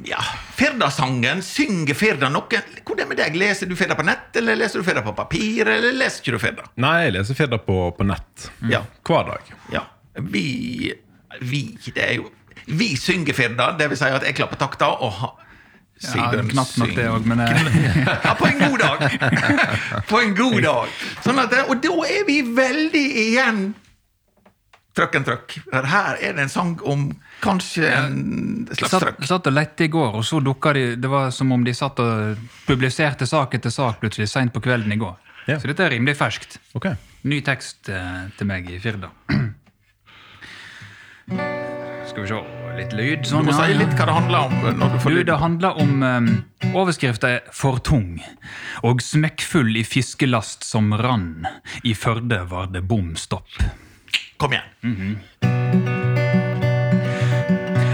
[0.06, 0.20] Ja,
[0.56, 1.42] Firdasangen.
[1.44, 2.60] Synger Firda noe?
[2.86, 3.36] Hvordan med deg?
[3.40, 6.42] Leser du Firda på nett, eller leser du Firda på papir, eller leser ikke du
[6.44, 6.66] Firda?
[6.84, 8.84] Nei, jeg leser Firda på, på nett Ja.
[9.08, 9.54] hver dag.
[9.74, 9.86] Ja.
[10.20, 10.94] Vi
[11.42, 11.62] Vi,
[11.96, 12.28] det er jo
[12.68, 15.32] Vi synger Firda, det vil si at jeg klapper takta, og ha,
[16.04, 17.50] Ja, Sigbjørn knapt nok det òg, men eh,
[18.26, 19.00] Ja, på en god dag.
[20.10, 20.88] På en god dag.
[21.24, 23.60] Sånn at, og da er vi veldig igjen
[24.96, 25.56] trøkk en trøkk.
[25.74, 27.08] Her er det en sang om
[27.42, 29.20] kanskje en slags truck.
[29.20, 31.74] Jeg satt og lette i går, og så dukka de Det var som om de
[31.74, 35.16] satt og publiserte sak etter sak plutselig seint på kvelden i går.
[35.48, 35.58] Ja.
[35.60, 36.60] Så dette er rimelig ferskt.
[36.76, 36.96] Okay.
[37.28, 39.10] Ny tekst eh, til meg i Firda.
[42.08, 42.42] Skal vi se
[42.74, 43.20] Litt lyd.
[43.22, 44.54] Du Sånn, må ja, si litt hva det handler om.
[44.80, 45.28] når du får Du, lyd.
[45.30, 46.30] det handler om um,
[46.74, 48.18] Overskrifta er 'For tung'
[48.84, 51.46] og 'smekkfull i fiskelast som rann'.
[51.84, 53.46] I Førde var det bom stopp.
[54.44, 55.20] Kom igjen.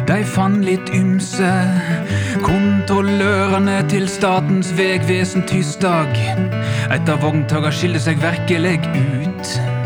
[0.08, 1.50] De fann litt ymse,
[2.42, 6.10] kontrollørene til Statens vegvesen tirsdag.
[6.90, 9.79] Et av vogntoga skiller seg virkelig ut.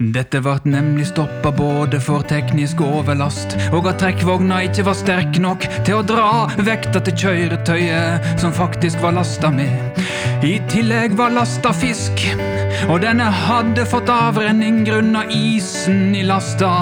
[0.00, 5.66] Dette vart nemlig stoppa både for teknisk overlast og at trekkvogna ikke var sterk nok
[5.84, 10.00] til å dra vekta til kjøretøyet som faktisk var lasta med.
[10.40, 12.24] I tillegg var lasta fisk,
[12.88, 16.72] og denne hadde fått avrenning grunna isen i lasta.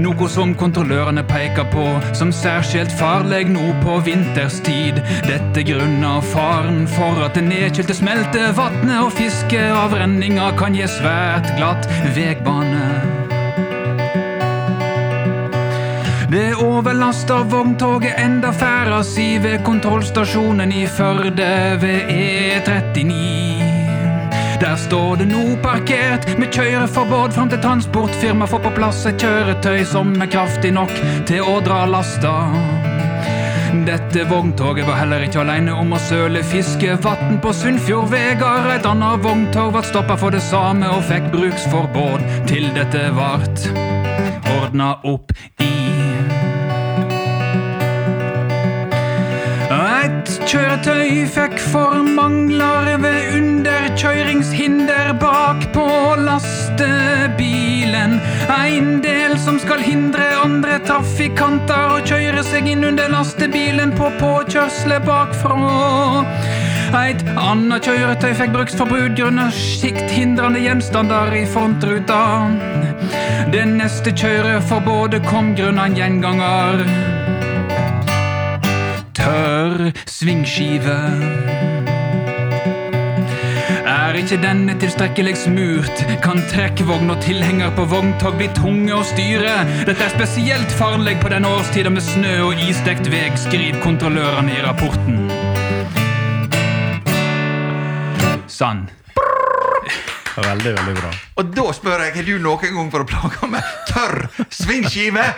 [0.00, 1.84] Noe som kontrollørene peker på
[2.16, 5.00] som særskilt farlig nå på vinterstid.
[5.26, 12.86] Dette grunna faren for at det nedkjølte smeltevatnet og fiskeavrenninga kan gi svært glatt vegbane.
[16.30, 23.49] Det overlasta vogntoget enda ferda si ved kontrollstasjonen i Førde ved E39.
[24.60, 29.84] Der står det nå parkert med kjøreforbud fram til transportfirma får på plass et kjøretøy
[29.88, 30.92] som er kraftig nok
[31.28, 32.34] til å dra lasta.
[33.86, 38.68] Dette vogntoget var heller ikke alene om å søle fiskevann på Sunnfjordvegar.
[38.74, 43.64] Et annet vogntog ble stoppa for det samme og fikk bruksforbud til dette vart
[44.58, 45.70] ordna opp i.
[50.46, 55.86] kjøretøy fikk for mangler ved underkjøringshinder bak på
[56.20, 58.12] lastebilen.
[58.54, 65.06] En del som skal hindre andre trafikanter å kjøre seg inn under lastebilen på påkjørselet
[65.08, 66.24] bakfra.
[67.00, 72.20] Et annet kjøretøy fikk bruksforbud grunnet sikthindrende gjenstander i frontruta.
[73.50, 77.19] Det neste kjøreforbudet kom grunnet en gjenganger
[79.20, 80.98] tørr svingskive.
[83.90, 89.54] Er ikke denne tilstrekkelig smurt, kan trekkvogn og tilhenger på vogntog bli tunge å styre.
[89.88, 94.64] Dette er spesielt farlig på denne årstida med snø og isdekt veg, skriver kontrollørene i
[94.66, 95.26] rapporten.
[98.50, 98.88] Sann.
[100.40, 101.10] Veldig, veldig bra.
[101.40, 105.26] Og da spør jeg, har du noen gang for å plage med tørr svingskive?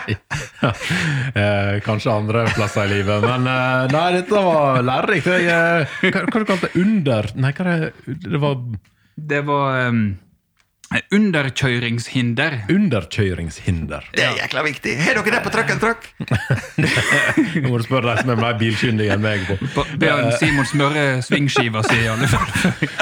[0.63, 5.27] Eh, kanskje andre plasser i livet, men eh, nei, dette var lærerikt.
[5.33, 6.75] Eh, hva hva du kalte det?
[6.83, 8.19] Under Nei, hva er det?
[8.29, 8.61] Det var
[9.33, 10.03] Det var um,
[11.17, 12.59] underkjøringshinder.
[12.71, 14.07] underkjøringshinder.
[14.15, 14.95] Det er jækla viktig.
[15.01, 16.09] Har dere det på Truck and Truck?
[17.63, 19.47] Nå må du spørre de som er mer bilkyndige enn meg.
[19.75, 19.87] på.
[20.05, 22.49] Han Simon smøre svingskiva si, i alle fall.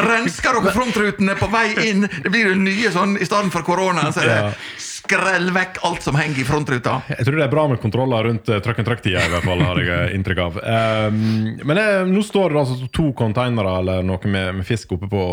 [0.07, 2.07] Rensker dere frontrutene på vei inn?
[2.07, 4.09] Det blir jo nye sånn i stedet for korona.
[4.15, 4.53] Så er det Ja.
[5.01, 6.99] Skrell vekk alt som henger i frontruta.
[7.11, 9.63] Jeg tror det er bra med kontroller rundt uh, truck and truck-tida, i hvert fall,
[9.65, 10.59] har jeg eh, inntrykk av.
[10.61, 11.21] Um,
[11.67, 15.25] men eh, nå står det altså to containere eller noe med, med fisk oppe på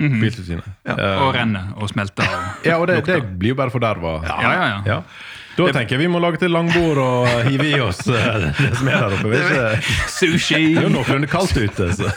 [0.00, 0.64] Biltilsynet.
[0.88, 2.24] Eh, Og renner og smelter.
[2.24, 2.64] Og...
[2.64, 4.16] ja, og det, det blir jo bare forderva.
[4.24, 4.80] Ja, ja, ja.
[4.88, 5.00] Ja.
[5.68, 8.88] Da tenker jeg vi må lage til langbord og hive i oss eh, det som
[8.90, 9.32] er der oppe.
[9.32, 10.60] Det er Sushi!
[10.60, 11.90] det er jo noenlunde kaldt ute.
[11.96, 12.10] Så.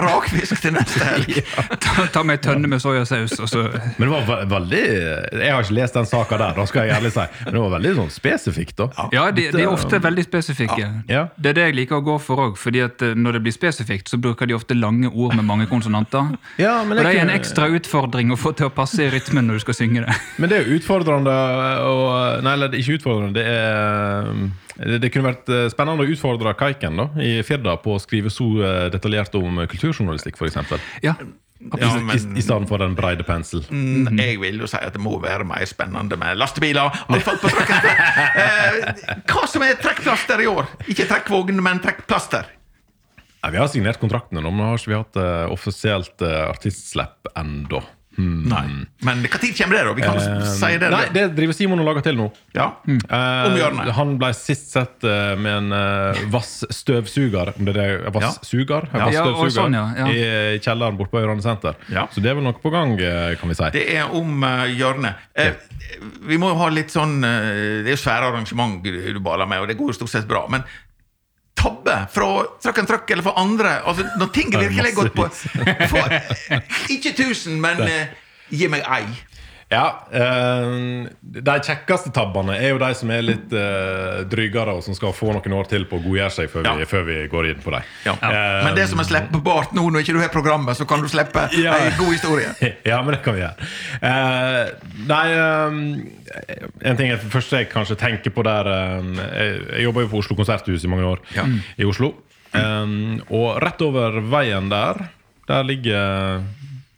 [0.00, 1.40] Rakfisk til neste helg.
[1.84, 3.64] Ta, ta med ei tønne med soyasaus, og så
[3.98, 7.12] Men det var veldig Jeg har ikke lest den saka der, da skal jeg ærlig
[7.14, 7.26] si.
[7.44, 9.08] Men det var veldig sånn spesifikt, da.
[9.14, 10.90] Ja, de, de er ofte veldig spesifikke.
[11.10, 11.26] Ja.
[11.36, 14.10] Det er det jeg liker å gå for òg, at eh, når det blir spesifikt,
[14.10, 16.34] så bruker de ofte lange ord med mange konsonanter.
[16.60, 19.46] Ja, men Og det er en ekstra utfordring å få til å passe i rytmen
[19.48, 20.18] når du skal synge det.
[20.40, 21.34] Men det er jo utfordrende
[21.84, 21.94] å
[22.44, 23.36] Nei, eller er ikke utfordrende.
[23.36, 27.94] Det, er, det, det kunne vært eh, spennende å utfordre Kaiken da, i Firda på
[27.96, 30.60] å skrive så eh, detaljert om kulturjournalistikk, f.eks.
[31.04, 31.14] Ja,
[31.64, 33.62] Ja, I, men- I stedet for den breide pensel.
[33.72, 36.92] Mm, Jeg vil jo si at det må være mer spennende med lastebiler.
[37.08, 37.48] Iallfall på.
[38.34, 38.90] Eh,
[39.30, 40.66] hva som er trekkplaster i år?
[40.90, 42.50] Ikke trekkvogn, men trekkplaster.
[43.44, 47.28] Ja, vi har signert kontraktene nå, men har ikke vi hatt uh, offisielt uh, artistslipp
[47.36, 47.80] ennå.
[48.16, 48.44] Hmm.
[48.46, 48.64] Nei.
[49.04, 49.92] Men når kommer det, da?
[49.96, 50.90] Vi kan uh, si det.
[50.92, 52.28] Nei, det driver Simon og lager til nå.
[52.54, 52.68] Ja.
[52.86, 53.00] mm.
[53.10, 53.90] Om hjørnet.
[53.96, 58.88] han ble sist sett uh, med en uh, vassstøvsuger om det er det, Vasssuger?
[58.92, 59.10] Ja.
[59.14, 60.08] Ja, sånn, ja, ja.
[60.08, 61.78] I kjelleren borte på Ørane senter.
[61.92, 62.06] Ja.
[62.14, 62.96] Så det er vel noe på gang,
[63.40, 63.70] kan vi si.
[63.74, 65.26] Det er om uh, hjørnet.
[66.24, 69.76] Vi må jo ha litt sånn Det er svære arrangement du baler med, og det
[69.78, 70.46] går jo stort sett bra.
[70.50, 70.64] Men
[71.54, 72.28] tabbe fra
[72.62, 73.76] Truck and Truck eller fra andre.
[73.86, 75.28] Altså Når ting virkelig er gått på
[75.88, 76.16] for,
[76.92, 78.12] Ikke 1000, men eh,
[78.50, 79.06] gi meg ei.
[79.72, 84.94] Ja, eh, De kjekkeste tabbene er jo de som er litt eh, drygere, og som
[84.94, 87.62] skal få noen år til på å godgjøre seg før, vi, før vi går inn
[87.64, 87.86] på dem.
[88.04, 88.14] Ja.
[88.20, 91.46] Men det som er slippbart nå, når ikke du har programmet, så kan du slippe
[91.58, 91.74] Ja.
[91.80, 92.52] ei god historie.
[92.90, 93.70] ja, men det kan vi gjøre.
[94.04, 94.60] Eh,
[95.08, 95.80] nei eh,
[96.90, 100.20] En ting jeg først jeg kanskje tenker på der eh, Jeg, jeg jobba jo på
[100.22, 101.24] Oslo Konserthus i mange år.
[101.36, 101.46] Ja.
[101.80, 102.12] I Oslo.
[102.54, 102.94] Eh,
[103.32, 105.06] og rett over veien der,
[105.50, 106.44] der ligger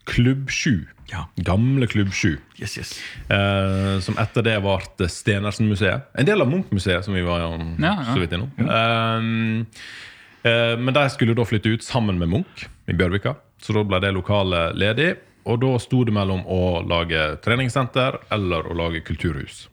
[0.07, 0.85] Klubb 7.
[1.11, 1.27] Ja.
[1.37, 2.39] Gamle Klubb 7.
[2.59, 2.93] Yes, yes.
[3.31, 6.09] Eh, som etter det ble Stenersen-museet.
[6.19, 8.15] En del av Munch-museet, som vi var om, Ja, ja.
[8.15, 8.51] så vidt innom.
[8.59, 13.85] Eh, eh, men de skulle da flytte ut sammen med Munch i Bjørvika, så da
[13.87, 15.17] ble det lokalet ledig.
[15.47, 19.69] og da sto det mellom å lage treningssenter eller å lage kulturhus.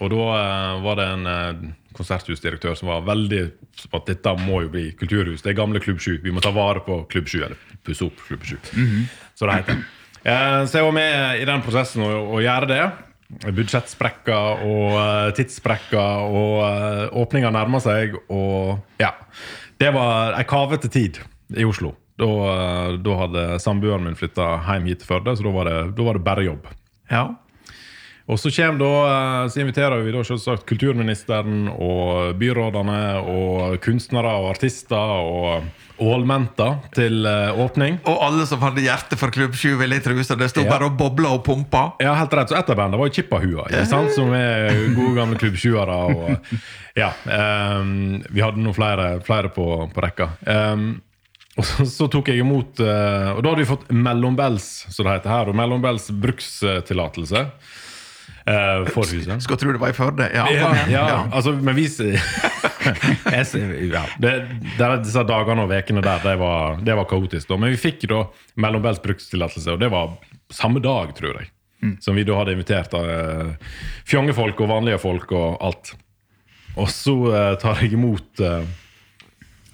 [0.00, 3.42] Og da eh, var det en eh, konserthusdirektør som var veldig
[3.90, 5.42] på at dette må jo bli kulturhus.
[5.44, 6.22] Det er gamle Klubb 7.
[6.24, 8.56] Vi må ta vare på Klubb 7, eller pusse opp Klubb 7.
[9.36, 9.84] Så det heter.
[10.26, 12.80] Eh, så jeg var med i den prosessen å, å gjøre det.
[13.26, 18.14] Budsjettsprekker og uh, tidssprekker, og uh, åpninga nærma seg.
[18.30, 19.12] Og ja.
[19.78, 21.18] Det var ei kavete tid
[21.54, 21.94] i Oslo.
[22.16, 25.80] Da, eh, da hadde samboeren min flytta hjem hit til Førde, så da var, det,
[25.98, 26.70] da var det bare jobb.
[27.10, 27.26] Ja.
[28.26, 34.54] Og så, da, eh, så inviterer vi da selvsagt kulturministeren og byrådene og kunstnere og
[34.54, 35.68] artister og
[36.02, 37.98] ålmenter til uh, åpning.
[38.08, 40.70] Og alle som hadde hjerte for Klubb 7, vil jeg tro, så det sto Ja.
[40.74, 41.92] bare og bobla og pumpa.
[42.02, 42.52] Ja, helt rett.
[42.52, 43.86] Så ett av bandene var jo Chippahua, yeah.
[43.86, 46.38] som er gode gamle Klubb 7-ere.
[46.96, 47.10] Ja,
[47.80, 50.30] um, vi hadde noen flere, flere på, på rekka.
[50.46, 51.02] Um,
[51.56, 55.18] og så, så tok jeg imot uh, Og da hadde vi fått Mellombels, som det
[55.18, 57.48] heter her, og Mellombels brukstillatelse
[58.46, 59.42] Uh, for huset.
[59.42, 60.28] Skulle tro det var i Førde.
[60.30, 60.44] Ja.
[60.54, 61.88] Ja, ja, altså, men vi
[63.36, 64.32] jeg, ja, det,
[64.78, 67.48] det, Disse dagene og ukene der, det var, det var kaotisk.
[67.50, 67.58] Da.
[67.60, 68.24] Men vi fikk da
[68.62, 70.16] mellombels brukstillatelse, og det var
[70.54, 71.52] samme dag, tror jeg.
[72.02, 73.52] Som vi da hadde invitert uh,
[74.08, 75.92] fjongefolk og vanlige folk og alt.
[76.76, 78.64] Og så uh, tar jeg imot uh,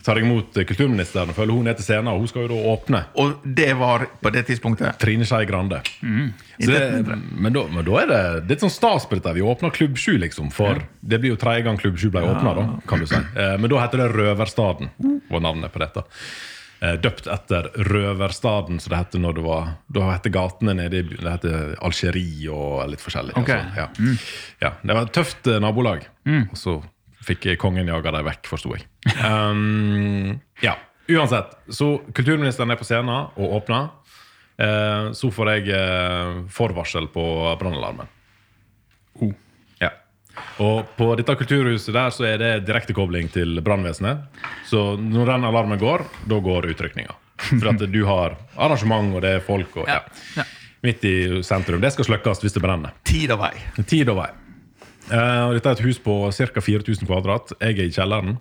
[0.02, 2.50] Tar jeg imot eh, kulturministeren og følger hun ned til scenen, og hun skal jo
[2.50, 3.02] da åpne.
[3.22, 5.78] Og det var på det tidspunktet Trine Skei Grande.
[6.58, 6.80] Så det,
[7.30, 9.34] men, da, men da er det det er sånn stas på dette.
[9.36, 10.50] Vi åpner Klubb 7, liksom.
[10.54, 13.18] For det blir jo tredje gang Klubb 7 ble åpna, da, kan du si.
[13.18, 14.90] Eh, Men da heter det Røverstaden,
[15.30, 16.04] var navnet på dette.
[16.82, 21.04] Eh, Døpt etter Røverstaden, som det het når det var Da het gatene nede i
[21.12, 23.36] Det heter Algerie og litt forskjellig.
[23.38, 23.62] Okay.
[23.62, 24.16] Altså, ja.
[24.66, 24.72] ja.
[24.82, 26.08] Det var et tøft nabolag.
[26.26, 26.48] nabolag.
[26.50, 26.80] Og så
[27.22, 28.88] fikk kongen jaga dem vekk, forsto jeg.
[29.24, 30.76] Um, ja,
[31.10, 31.56] uansett.
[31.68, 33.90] Så kulturministeren er på scenen og åpner.
[34.62, 37.24] Eh, så får jeg eh, forvarsel på
[37.60, 38.06] brannalarmen.
[39.80, 39.90] Ja.
[40.62, 44.28] Og på dette kulturhuset der så er det direktekobling til brannvesenet.
[44.68, 47.16] Så når den alarmen går, da går utrykninga.
[47.48, 49.98] For at du har arrangement, og det er folk og, ja.
[50.38, 50.44] Ja.
[50.86, 51.82] midt i sentrum.
[51.82, 52.94] Det skal slukkes hvis det brenner.
[53.08, 53.54] tid og vei.
[53.82, 54.30] Tid og vei.
[55.10, 56.62] Eh, og dette er et hus på ca.
[56.62, 57.56] 4000 kvadrat.
[57.58, 58.36] Jeg er i kjelleren.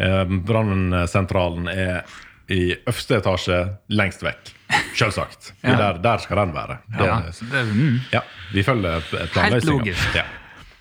[0.00, 2.02] Eh, Brannsentralen er
[2.50, 3.60] i øverste etasje
[3.94, 4.52] lengst vekk.
[4.98, 5.52] Selvsagt.
[5.62, 5.76] Ja.
[5.76, 6.78] Der, der skal den være.
[6.88, 7.16] Det, Ja,
[7.52, 7.98] det, mm.
[8.12, 8.20] ja,
[8.52, 9.94] vi følger planløsninga.
[10.16, 10.24] Ja.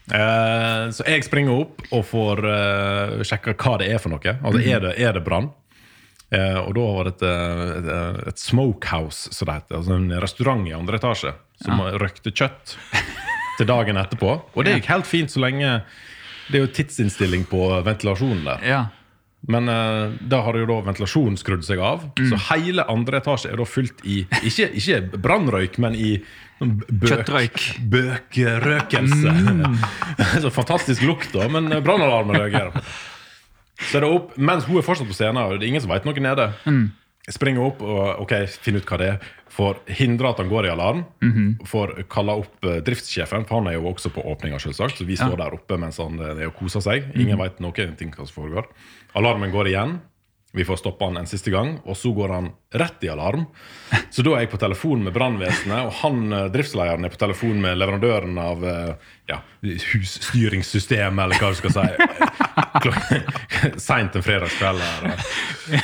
[0.09, 4.33] Uh, så jeg springer opp og får uh, sjekka hva det er for noe.
[4.39, 5.51] Altså, Er det, er det brann?
[6.33, 7.87] Uh, og da var det et, eh, et,
[8.31, 9.77] et smokehouse, som det heter.
[9.79, 12.75] Altså en restaurant i andre etasje som røkte kjøtt
[13.57, 14.35] til dagen etterpå.
[14.53, 15.81] Og det gikk helt fint så lenge
[16.49, 18.65] Det er jo tidsinnstilling på ventilasjonen der.
[18.65, 18.85] ja.
[19.47, 22.03] Men uh, da har jo da ventilasjonen skrudd seg av.
[22.19, 26.17] Så hele andre etasje er da fylt i Ikke, ikke brannrøyk, men i
[26.59, 27.61] bøk, Kjøttrøyk.
[27.93, 29.35] Bøkrøkelse.
[30.43, 32.83] så fantastisk lukt, da, men brannalarmen reagerer.
[33.79, 35.93] Så er det opp, Mens hun er fortsatt på scenen, og det er ingen som
[35.93, 36.51] veit noe nede.
[36.67, 36.87] mm.
[37.31, 39.27] springer opp og ok, finner ut hva det er.
[39.53, 41.03] Får hindre at han går i alarm.
[41.67, 44.59] Får kalla opp eh, driftssjefen, for han er jo også på åpninga.
[44.59, 47.11] selvsagt, Så vi står der oppe mens han eh, er og koser seg.
[47.15, 48.69] Ingen vet noe ting hva som foregår.
[49.17, 49.99] Alarmen går igjen.
[50.51, 53.43] Vi får stoppa han en siste gang, og så går han rett i alarm.
[54.09, 57.61] Så da er jeg på telefon med brannvesenet, og han driftsleieren, driftslederen er på telefon
[57.61, 61.85] med leverandøren av eh, ja, husstyringssystemet, eller hva du skal si.
[63.85, 64.81] Seint en fredagskveld.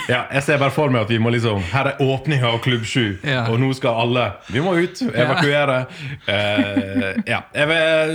[0.10, 2.86] Ja, jeg ser bare for meg at vi må liksom Her er åpninga av Klubb
[2.90, 3.44] 7, Ja.
[3.52, 5.84] og nå skal alle Vi må ut, evakuere.
[6.26, 7.44] Eh, ja,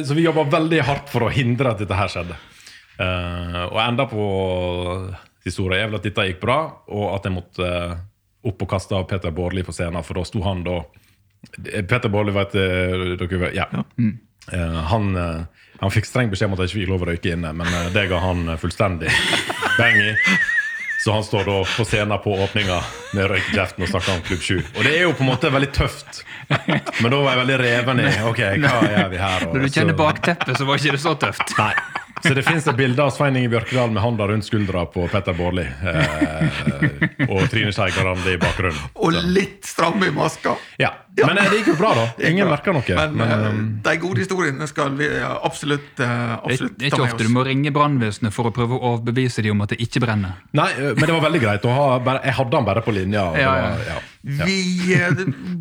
[0.03, 2.38] så vi jobba veldig hardt for å hindre at dette her skjedde.
[3.00, 4.24] Eh, og enda på
[5.44, 6.58] historien er vel at dette gikk bra,
[6.92, 7.94] og at jeg måtte eh,
[8.50, 10.82] opp og kaste av Peter Bårdli på scenen, for da sto han da
[11.88, 13.68] Peter Bårdli, vet eh, dere Ja.
[14.52, 15.42] Eh, han, uh,
[15.80, 17.90] han fikk streng beskjed om at jeg ikke fikk lov å røyke inne, men uh,
[17.94, 19.12] det ga han fullstendig
[19.78, 20.14] bang i.
[21.00, 22.80] Så han står da på scenen på åpninga
[23.16, 24.58] med røyk og snakker om Klubb 7.
[24.58, 26.20] Og det er jo på en måte veldig tøft.
[27.00, 29.46] Men da var jeg veldig reven i ok, hva gjør vi her?
[29.48, 31.56] Når du kjenner bakteppet, så var ikke det så tøft.
[31.56, 31.72] Nei.
[32.22, 35.37] Så det fins et bilde av Svein Inge Bjørkedal med hånda rundt skuldra på Petter
[35.37, 35.64] Bårdli.
[35.64, 38.81] Eh, og Trine Skei Grande i bakgrunnen.
[39.00, 40.56] Og litt stram i maska.
[40.83, 40.92] Ja.
[41.17, 42.04] Men eh, det gikk jo bra, da.
[42.31, 43.08] Ingen merker merka noe.
[43.11, 46.87] Men, Men, eh, um, de gode historiene skal vi eh, absolutt, eh, Det, absolutt det
[46.87, 47.29] er ta ikke med ofte oss.
[47.31, 50.38] du må ringe brannvesenet for å prøve å overbevise dem om at det ikke brenner.
[50.52, 51.65] nei, men det var veldig greit.
[51.67, 53.27] å ha bare, jeg hadde han bare på linja.
[53.37, 53.77] Ja, ja.
[53.90, 53.98] ja.
[54.21, 54.44] Ja.
[54.44, 54.58] Vi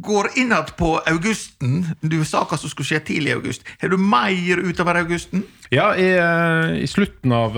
[0.04, 1.78] går inn igjen på augusten.
[2.04, 3.64] Du sa hva som skulle skje tidlig i august.
[3.80, 5.46] Har du mer utover augusten?
[5.72, 6.10] Ja, i,
[6.84, 7.54] i slutten av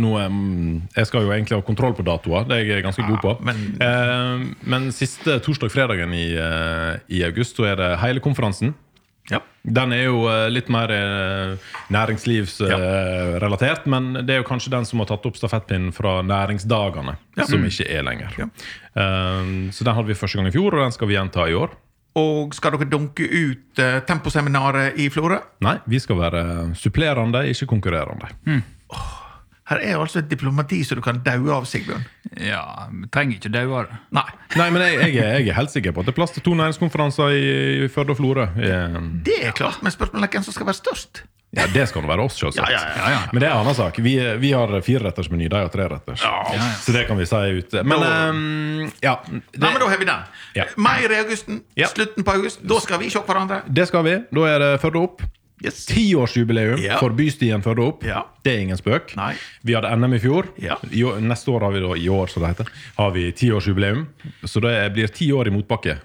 [0.00, 3.20] noe mm, Jeg skal jo egentlig ha kontroll på datoer, det er jeg ganske god
[3.22, 3.34] på.
[3.44, 6.26] men- men siste torsdag-fredagen i,
[7.14, 8.74] i august så er det hele konferansen.
[9.30, 9.38] Ja.
[9.62, 10.90] Den er jo eh, litt mer
[11.92, 13.90] næringslivsrelatert, ja.
[13.92, 17.44] men det er jo kanskje den som har tatt opp stafettpinnen fra næringsdagene, Ja.
[17.46, 18.34] som ikke er lenger.
[18.38, 18.48] Ja.
[18.96, 21.54] Eh, så den hadde vi første gang i fjor, og den skal vi gjenta i
[21.54, 21.70] år.
[22.18, 25.36] Og skal dere dunke ut uh, temposeminaret i Florø?
[25.62, 26.40] Nei, vi skal være
[26.74, 28.26] supplerende, ikke konkurrerende.
[29.70, 32.02] Her er altså et diplomati som du kan daue av, Sigbjørn.
[32.42, 33.98] Ja, vi trenger ikke daue av det.
[34.18, 34.24] Nei.
[34.58, 36.42] Nei, men jeg, jeg, er, jeg er helt sikker på at det er plass til
[36.42, 37.44] to næringskonferanser i,
[37.84, 38.48] i Førde og Florø.
[38.58, 38.96] Eh,
[39.30, 41.22] Det er klart, men spørsmålet er hvem som skal være størst.
[41.50, 42.70] Ja, det skal nå være oss, selvsagt.
[42.70, 42.98] Ja, ja, ja.
[42.98, 43.22] Ja, ja.
[43.34, 43.96] Men det er en annen sak.
[43.98, 46.22] Vi, vi har firerettersmeny, de har treretters.
[46.84, 47.74] Så det kan vi si ut.
[47.90, 49.16] Men um, ja.
[49.26, 50.28] Det, Nei, men Da har vi den.
[50.54, 50.66] Ja.
[50.78, 51.88] Mai i augusten, Ja.
[51.90, 52.62] slutten på august.
[52.70, 53.62] Da skal vi se hverandre.
[53.66, 54.14] det skal vi.
[54.30, 55.26] Da er det Førde opp.
[55.60, 55.82] Yes.
[55.90, 56.96] Tiårsjubileum Ja.
[56.98, 58.04] for Bystien Førde opp.
[58.04, 58.22] Ja.
[58.42, 59.12] Det er ingen spøk.
[59.18, 59.34] Nei.
[59.62, 60.48] Vi hadde NM i fjor.
[60.56, 60.78] Ja.
[60.90, 64.06] I, neste år har vi da, i år, som det heter, har vi tiårsjubileum.
[64.44, 65.98] Så det blir ti år i motbakke.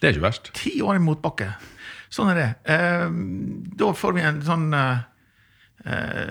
[0.00, 0.50] Det er ikke verst.
[0.60, 1.48] Ti år i motbakke.
[2.12, 2.48] Sånn er det.
[2.70, 3.08] Eh,
[3.80, 4.98] da får vi en sånn eh,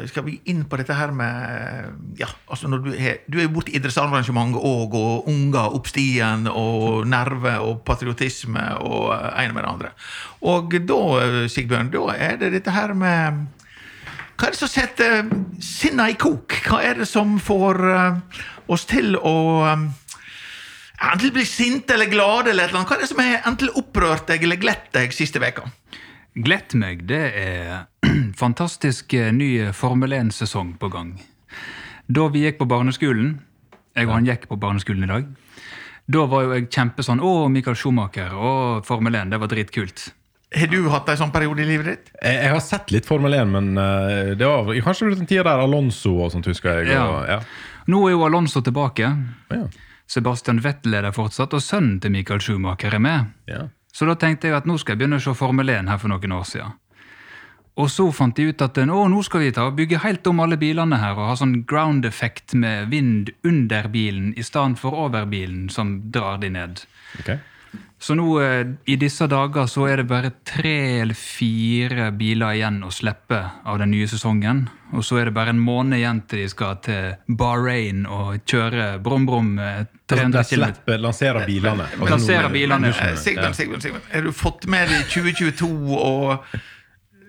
[0.09, 3.71] Skal vi inn på dette her med Ja, altså når du er, du er borti
[3.77, 9.71] idrettsarrangement òg, og unger opp stien, og nerve og patriotisme og eh, ene med det
[9.71, 9.91] andre.
[10.51, 13.45] Og da, eh, Sigbjørn, da er det dette her med
[14.35, 15.29] Hva er det som setter
[15.63, 16.57] sinna i kok?
[16.67, 19.37] Hva er det som får eh, oss til å
[19.69, 19.85] eh,
[21.05, 22.89] Enten bli sinte eller glade, eller et eller annet.
[22.89, 25.67] Hva er det som har enten opprørt deg eller glett deg siste veka?
[26.39, 27.83] Glett meg, det er
[28.43, 31.15] fantastisk eh, ny Formel 1-sesong på gang.
[32.07, 33.39] Da vi gikk på barneskolen
[33.95, 35.31] Jeg og han gikk på barneskolen i dag.
[36.11, 40.09] Da var jo jeg kjempe sånn Å, Michael Schumacher og Formel 1, det var dritkult.
[40.55, 42.11] Har du hatt en sånn periode i livet ditt?
[42.19, 45.41] Jeg, jeg har sett litt Formel 1, men uh, det var kanskje rundt en tid
[45.41, 46.99] der Alonso og sånt, husker jeg.
[47.01, 47.39] Og, ja.
[47.91, 49.09] Nå er jo Alonso tilbake.
[49.51, 49.65] Ja.
[50.07, 53.33] Sebastian Vettel er der fortsatt, og sønnen til Michael Schumacher er med.
[53.49, 53.65] Ja.
[53.95, 56.13] Så da tenkte jeg at nå skal jeg begynne å se Formel 1 her for
[56.13, 56.77] noen år siden.
[57.75, 60.39] Og så fant de ut at å, nå skal vi ta og bygge helt om
[60.39, 64.95] alle bilene her og ha sånn ground effect med vind under bilen i stedet for
[65.07, 66.85] over bilen som drar de ned.
[67.19, 67.41] Okay.
[67.99, 72.81] Så nå eh, i disse dager så er det bare tre eller fire biler igjen
[72.85, 74.65] å slippe av den nye sesongen.
[74.95, 78.99] Og så er det bare en måned igjen til de skal til Bahrain og kjøre
[79.03, 80.67] brum-brum eh, 300 De km.
[80.67, 81.89] slipper, lanserer bilene.
[82.03, 82.93] Lansere bilene.
[82.93, 83.17] Eh.
[83.19, 86.61] Sigbjørn, Sigbjørn, Sigbjørn, har du fått med deg 2022 og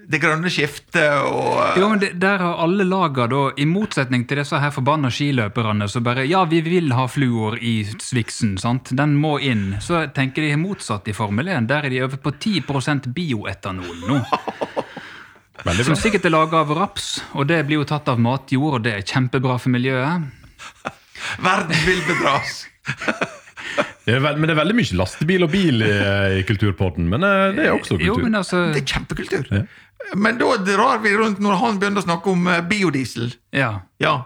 [0.06, 4.38] det grønne skiftet og Jo, men det, Der har alle laga, da, i motsetning til
[4.40, 8.92] disse her forbanna skiløperne som bare Ja, vi vil ha fluor i sviksen, sant?
[8.96, 9.76] Den må inn.
[9.82, 11.66] Så tenker de motsatt i Formel 1.
[11.70, 12.62] Der er de over på 10
[13.16, 14.22] bioetanol nå.
[15.82, 18.92] Som sikkert er laga av raps, og det blir jo tatt av matjord, og det
[18.92, 20.28] er kjempebra for miljøet.
[21.46, 22.60] Verden vil bedras!
[24.06, 25.88] Det er men det er veldig mye lastebil og bil i,
[26.38, 27.08] i kulturpodden.
[27.10, 28.22] Men eh, det er også Jo, kultur.
[28.22, 29.48] men altså Det er kjempekultur.
[30.14, 33.32] Men da drar vi rundt når han begynner å snakke om eh, biodiesel.
[33.56, 33.80] Ja.
[33.98, 34.16] Ja.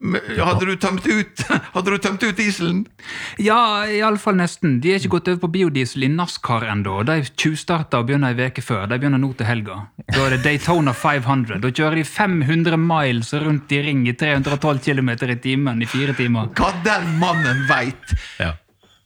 [0.00, 1.42] Hadde du tømt ut,
[1.74, 2.86] hadde du tømt ut dieselen?
[3.36, 4.78] Ja, iallfall nesten.
[4.80, 7.02] De er ikke gått over på biodiesel i NASCAR ennå.
[7.04, 8.86] De tjuvstarta og begynner ei uke før.
[8.88, 9.76] De begynner nå til helga.
[10.08, 11.60] Da er det Daytona 500.
[11.60, 16.16] Da kjører de 500 miles rundt i ring i 312 km i timen i fire
[16.16, 16.48] timer.
[16.56, 18.16] Hva den mannen veit!
[18.40, 18.54] Ja.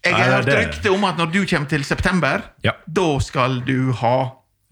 [0.04, 2.74] Jeg har hørt rykte om at når du kommer til september, Ja.
[2.86, 4.16] da skal du ha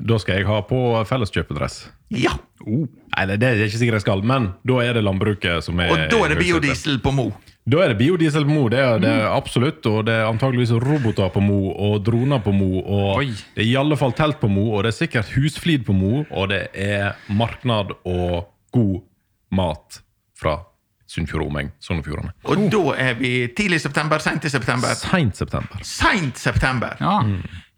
[0.02, 1.76] Da skal jeg ha på felleskjøpedress.
[2.18, 2.32] Ja!
[2.62, 5.92] Nei, det det er ikke sikkert jeg skal, men da er det landbruket som er
[5.94, 7.28] Og da er det biodiesel på Mo.
[7.62, 9.86] Da er det biodiesel på Mo, det er det er absolutt.
[9.86, 13.30] Og det er antageligvis roboter på Mo, og droner på Mo, og Oi.
[13.54, 16.24] det er i alle fall telt på Mo, og det er sikkert husflid på Mo,
[16.30, 19.00] og det er marknad og god
[19.54, 20.02] mat
[20.38, 20.58] fra
[21.12, 22.32] Sunnfjord Omeng, Sogn og Fjordane.
[22.48, 24.94] Og da er vi tidlig september, seint i september.
[24.96, 25.82] Seint september.
[25.86, 26.96] Seint september!
[27.02, 27.18] Ja.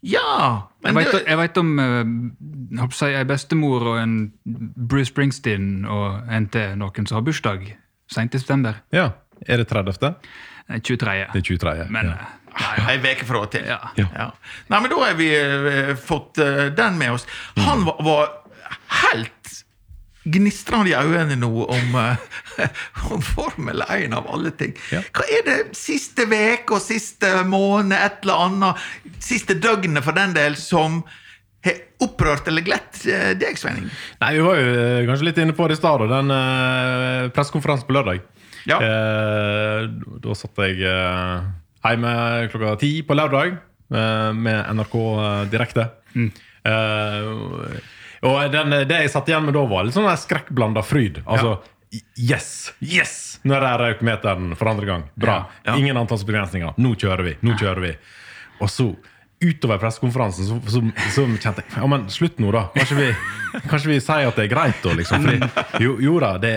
[0.05, 0.69] Ja!
[0.85, 6.49] Jeg Men vet, det, om uh, jeg, ei bestemor og en Bruce Springsteen og en
[6.53, 7.71] til noen som har bursdag
[8.11, 8.83] seint i september.
[8.93, 9.09] Ja.
[9.49, 10.13] Er det 30.?
[10.69, 11.15] Eh, 23.
[11.33, 11.87] Det er 23.
[11.93, 12.29] Men ja.
[12.55, 13.65] eh, Ei uke fra og til.
[13.67, 13.79] ja.
[13.99, 14.29] Ja.
[14.71, 17.27] Nei, men da har vi uh, fått uh, den med oss.
[17.65, 18.31] Han var, var
[19.03, 19.44] helt
[20.25, 22.69] gnistrende i øynene nå om, eh,
[23.13, 24.73] om Formel 1 av alle ting.
[24.93, 25.03] Ja.
[25.15, 28.87] Hva er det siste uke og siste måned, et eller annet,
[29.23, 31.03] siste døgnet for den del, som
[31.65, 33.91] har opprørt eller glett eh, deg, Sveining?
[34.21, 37.89] Nei, Vi var jo eh, kanskje litt inne på det i stad, den uh, pressekonferansen
[37.89, 38.25] på lørdag.
[38.65, 38.81] Ja.
[38.81, 41.45] Uh, da satt jeg uh,
[41.85, 42.17] hjemme
[42.49, 43.59] klokka ti på lørdag
[43.93, 44.97] uh, med NRK
[45.53, 45.89] direkte.
[46.65, 47.25] Eh,
[48.25, 51.21] og den, det jeg satt igjen med da, var litt sånn skrekkblanda fryd.
[51.25, 51.59] Altså
[52.19, 52.73] Yes!
[52.83, 53.39] Yes!
[53.45, 55.03] Nå er det meteren for andre gang.
[55.15, 55.45] Bra.
[55.77, 56.75] Ingen antallsbegrensninger.
[56.81, 57.35] Nå kjører vi.
[57.45, 57.91] Nå kjører vi.
[58.63, 58.89] Og så,
[59.43, 60.81] utover pressekonferansen så, så,
[61.13, 62.65] så kjente jeg ja, men slutt nå, da.
[62.75, 63.09] Kanskje vi,
[63.69, 64.95] kanskje vi sier at det er greit, da.
[64.97, 65.27] liksom.
[65.27, 66.55] Fordi, jo, jo da, det,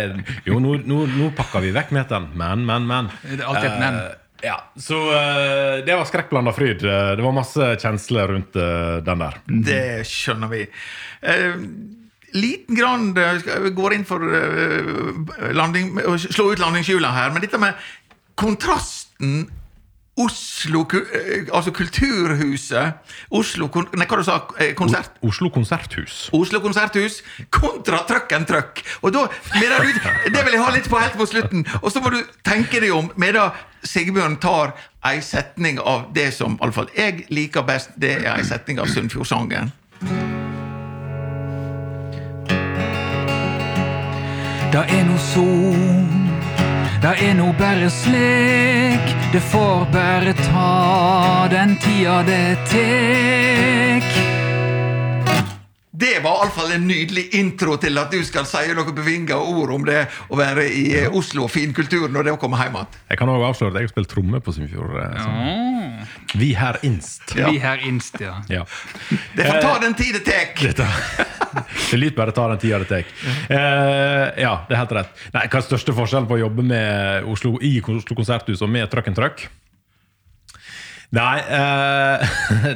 [0.49, 2.31] jo, nå, nå, nå pakker vi vekk meteren.
[2.39, 3.12] Men, men, men.
[3.27, 4.01] Det er alltid et men.
[4.07, 6.84] Eh, ja, Så uh, det var skrekkblanda fryd.
[6.84, 9.39] Eh, Det var masse kjensler rundt uh, den der.
[9.47, 10.64] Det skjønner vi.
[11.22, 11.59] Uh,
[12.39, 14.22] liten grann vi går inn for
[15.57, 17.89] landing, å slå ut landingshjula her, men dette med
[18.39, 19.47] kontrasten
[20.19, 22.93] Oslo, eh, altså Kulturhuset
[23.31, 25.14] Oslo, nei, hva du sa eh, konsert?
[25.23, 26.16] Oslo konserthus.
[26.35, 27.21] Oslo konserthus
[27.55, 28.83] kontra Truck and Truck.
[29.03, 29.93] Og da, medan du,
[30.35, 31.62] det vil jeg ha litt på helt på slutten.
[31.83, 33.55] Og så må du tenke deg om medan
[33.87, 34.75] Sigbjørn tar
[35.07, 37.95] ei setning av det som iallfall jeg liker best.
[37.95, 39.71] Det er ei setning av Sunnfjordsangen.
[44.69, 46.08] Det er no sol,
[46.99, 49.12] det er nå bare slik.
[49.32, 54.09] Det får bare ta den tida det tek.
[55.99, 59.86] Det var iallfall en nydelig intro til at du skal si noe bevinga ord om
[59.86, 63.01] det å være i eh, Oslo og finkulturen når det kommer hjem igjen.
[63.11, 64.94] Jeg kan også avsløre at jeg har spilt tromme på Sunnfjord.
[64.94, 65.26] Sånn.
[65.26, 65.78] sånn.
[66.35, 67.33] Vi her inst.
[67.37, 67.51] Ja.
[67.51, 68.43] Vi her inst, ja.
[68.49, 68.64] Ja.
[69.37, 70.61] Det får ta den tid det tek.
[70.61, 70.87] Det
[71.91, 73.12] Det lyt bare ta den tida det tek.
[73.49, 75.22] Eh, ja, det er helt rett.
[75.33, 78.91] Nei, Hva er største forskjellen på å jobbe med Oslo, i Oslo konserthus og med
[78.93, 79.47] Truck and Truck?
[81.16, 82.20] Nei eh,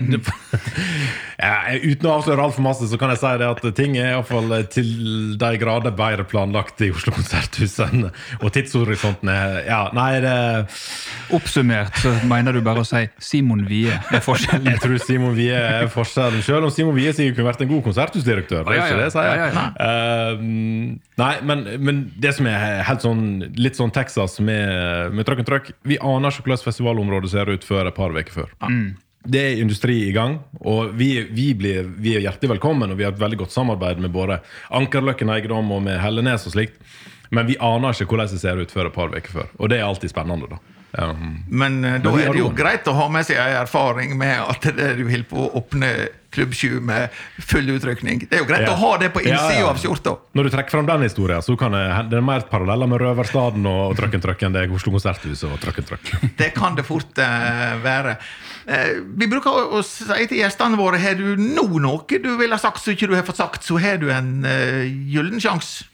[1.38, 1.52] ja,
[1.82, 5.36] Uten å avsløre altfor masse, så kan jeg si det at ting er iallfall til
[5.40, 8.08] de grader bedre planlagt i Oslo konserthus enn
[8.40, 10.34] Og tidshorisonten er Ja, nei, det
[11.32, 14.68] Oppsummert så mener du bare å si Simon Wie er forskjellen.
[14.72, 16.42] Jeg tror Simon Wie er forskjellen.
[16.44, 18.64] Selv om Simon Wie sikkert kunne vært en god konserthusdirektør.
[18.66, 19.04] Det er Ja, ikke ja.
[19.04, 19.30] det sier.
[19.32, 20.42] Ja, ja, Eh,
[21.22, 23.22] nei, men, men det som er helt sånn,
[23.58, 27.64] litt sånn Texas med, med trøkk og trøkk Vi aner ikke hvordan festivalområdet ser ut
[27.66, 28.52] før et par uker før.
[29.24, 32.90] Det er industri i gang, og vi, vi, blir, vi er hjertelig velkommen.
[32.90, 34.40] Og vi har et veldig godt samarbeid med både
[34.74, 36.80] Ankerløkken eiendom og med Hellenes og slikt.
[37.32, 39.52] Men vi aner ikke hvordan det ser ut før et par uker før.
[39.58, 40.58] Og det er alltid spennende, da.
[40.92, 44.42] Um, Men eh, da er det jo greit å ha med seg ei erfaring med
[44.44, 45.92] at det du holder på å åpne
[46.32, 47.12] Klubb 7 med
[47.44, 48.22] full utrykning.
[48.28, 48.72] Det er jo greit Ja.
[48.72, 49.68] å ha det på Ja, innsida ja.
[49.68, 50.14] av skjorta.
[50.32, 53.66] Når du trekker fram den historien, så kan det, det er mer paralleller med Røverstaden
[53.68, 54.52] og Trøkken Trøkken.
[54.52, 56.12] Det er Oslo Konserthus og Trøkken Truck.
[56.40, 58.16] Det kan det fort uh, være.
[58.64, 62.58] Uh, vi bruker å, å si til gjestene våre har du nå noe du ville
[62.58, 65.84] sagt som ikke du har fått sagt, så har du en uh, gyllen sjanse.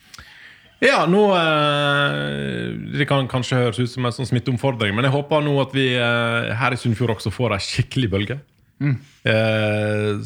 [0.84, 2.68] Ja, nå eh,
[2.98, 5.88] Det kan kanskje høres ut som en sånn smitteomfordring, men jeg håper nå at vi
[5.96, 8.36] eh, her i Sunnfjord også får ei skikkelig bølge.
[8.78, 10.20] Eh,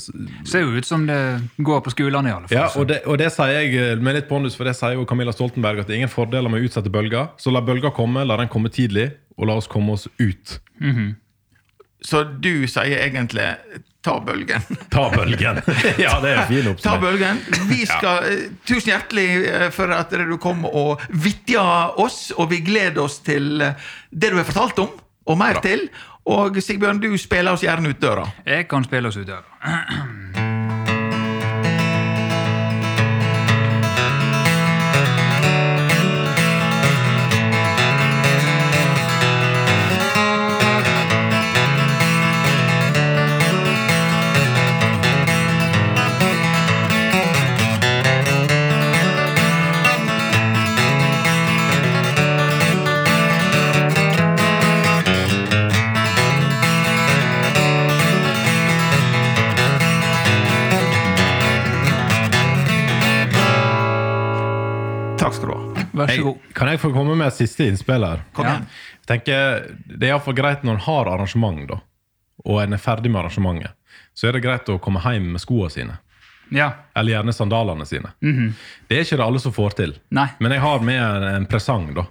[0.45, 1.17] Ser jo ut som det
[1.65, 2.59] går på skolene, i alle fall.
[2.59, 5.07] ja, og det, og det sier jeg eh, med litt pondus, for det sier jo
[5.09, 7.31] Camilla Stoltenberg at det er ingen fordeler med å utsette bølger.
[7.41, 10.59] Så la bølga komme, la den komme tidlig, og la oss komme oss ut.
[12.05, 13.49] Så du sier egentlig
[14.03, 14.63] ta bølgen.
[14.95, 15.61] Ta bølgen!
[15.99, 17.39] ja, det er en fin Ta bølgen.
[17.71, 21.65] Vi skal, eh, Tusen hjertelig eh, for at du kom og vitja
[22.03, 24.91] oss, og vi gleder oss til eh, det du har fortalt om,
[25.27, 25.65] og mer Bra.
[25.69, 25.87] til.
[26.33, 28.27] Og Sigbjørn, du spiller oss gjerne ut døra.
[28.47, 29.47] Jeg kan spille oss ut døra.
[66.17, 68.23] Jeg, kan jeg få komme med et siste innspill her?
[68.37, 68.67] Kom igjen.
[69.03, 71.81] Jeg tenker, Det er iallfall greit når en har arrangement, da,
[72.45, 73.75] og en er ferdig med arrangementet.
[74.15, 75.99] Så er det greit å komme hjem med skoene sine.
[76.53, 76.71] Ja.
[76.95, 78.13] Eller gjerne sandalene sine.
[78.21, 79.95] Det er ikke det alle som får til.
[80.13, 80.29] Nei.
[80.39, 82.05] Men jeg har med en, en presang da,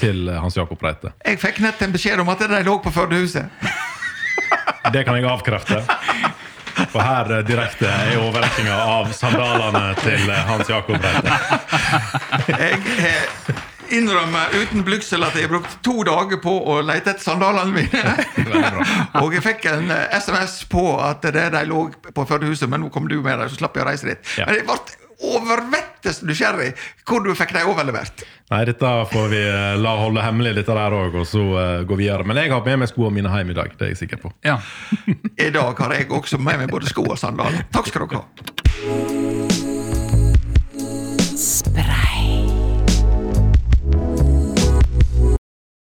[0.00, 1.12] til Hans Jakob Reite.
[1.26, 3.52] Jeg fikk nett en beskjed om at de lå på Førdehuset.
[4.92, 5.82] Det kan jeg avkrefte.
[6.92, 11.38] For her eh, direkte er overrekkinga av sandalene til eh, Hans Jakob Reite.
[12.50, 13.60] Jeg eh,
[13.90, 18.14] innrømmer uten blygsel at jeg har brukt to dager på å lete etter sandalene mine.
[19.22, 22.90] Og jeg fikk en eh, SMS på at det de lå på Førdehuset, men nå
[22.94, 24.34] kom du med dem, så slapp jeg å reise dit.
[24.38, 24.48] Ja.
[24.48, 26.72] Men jeg ble overvettes nysgjerrig
[27.08, 28.24] hvor du fikk dem overlevert.
[28.50, 31.98] Nei, dette får vi eh, la holde hemmelig, dette der òg, og så eh, gå
[32.00, 32.26] videre.
[32.26, 33.76] Men jeg har med meg skoene mine hjem i dag.
[33.76, 34.32] Det er jeg sikker på.
[34.46, 34.58] ja.
[35.46, 37.64] I dag har jeg også med meg både sko og sandaler.
[37.72, 39.39] Takk skal dere ha.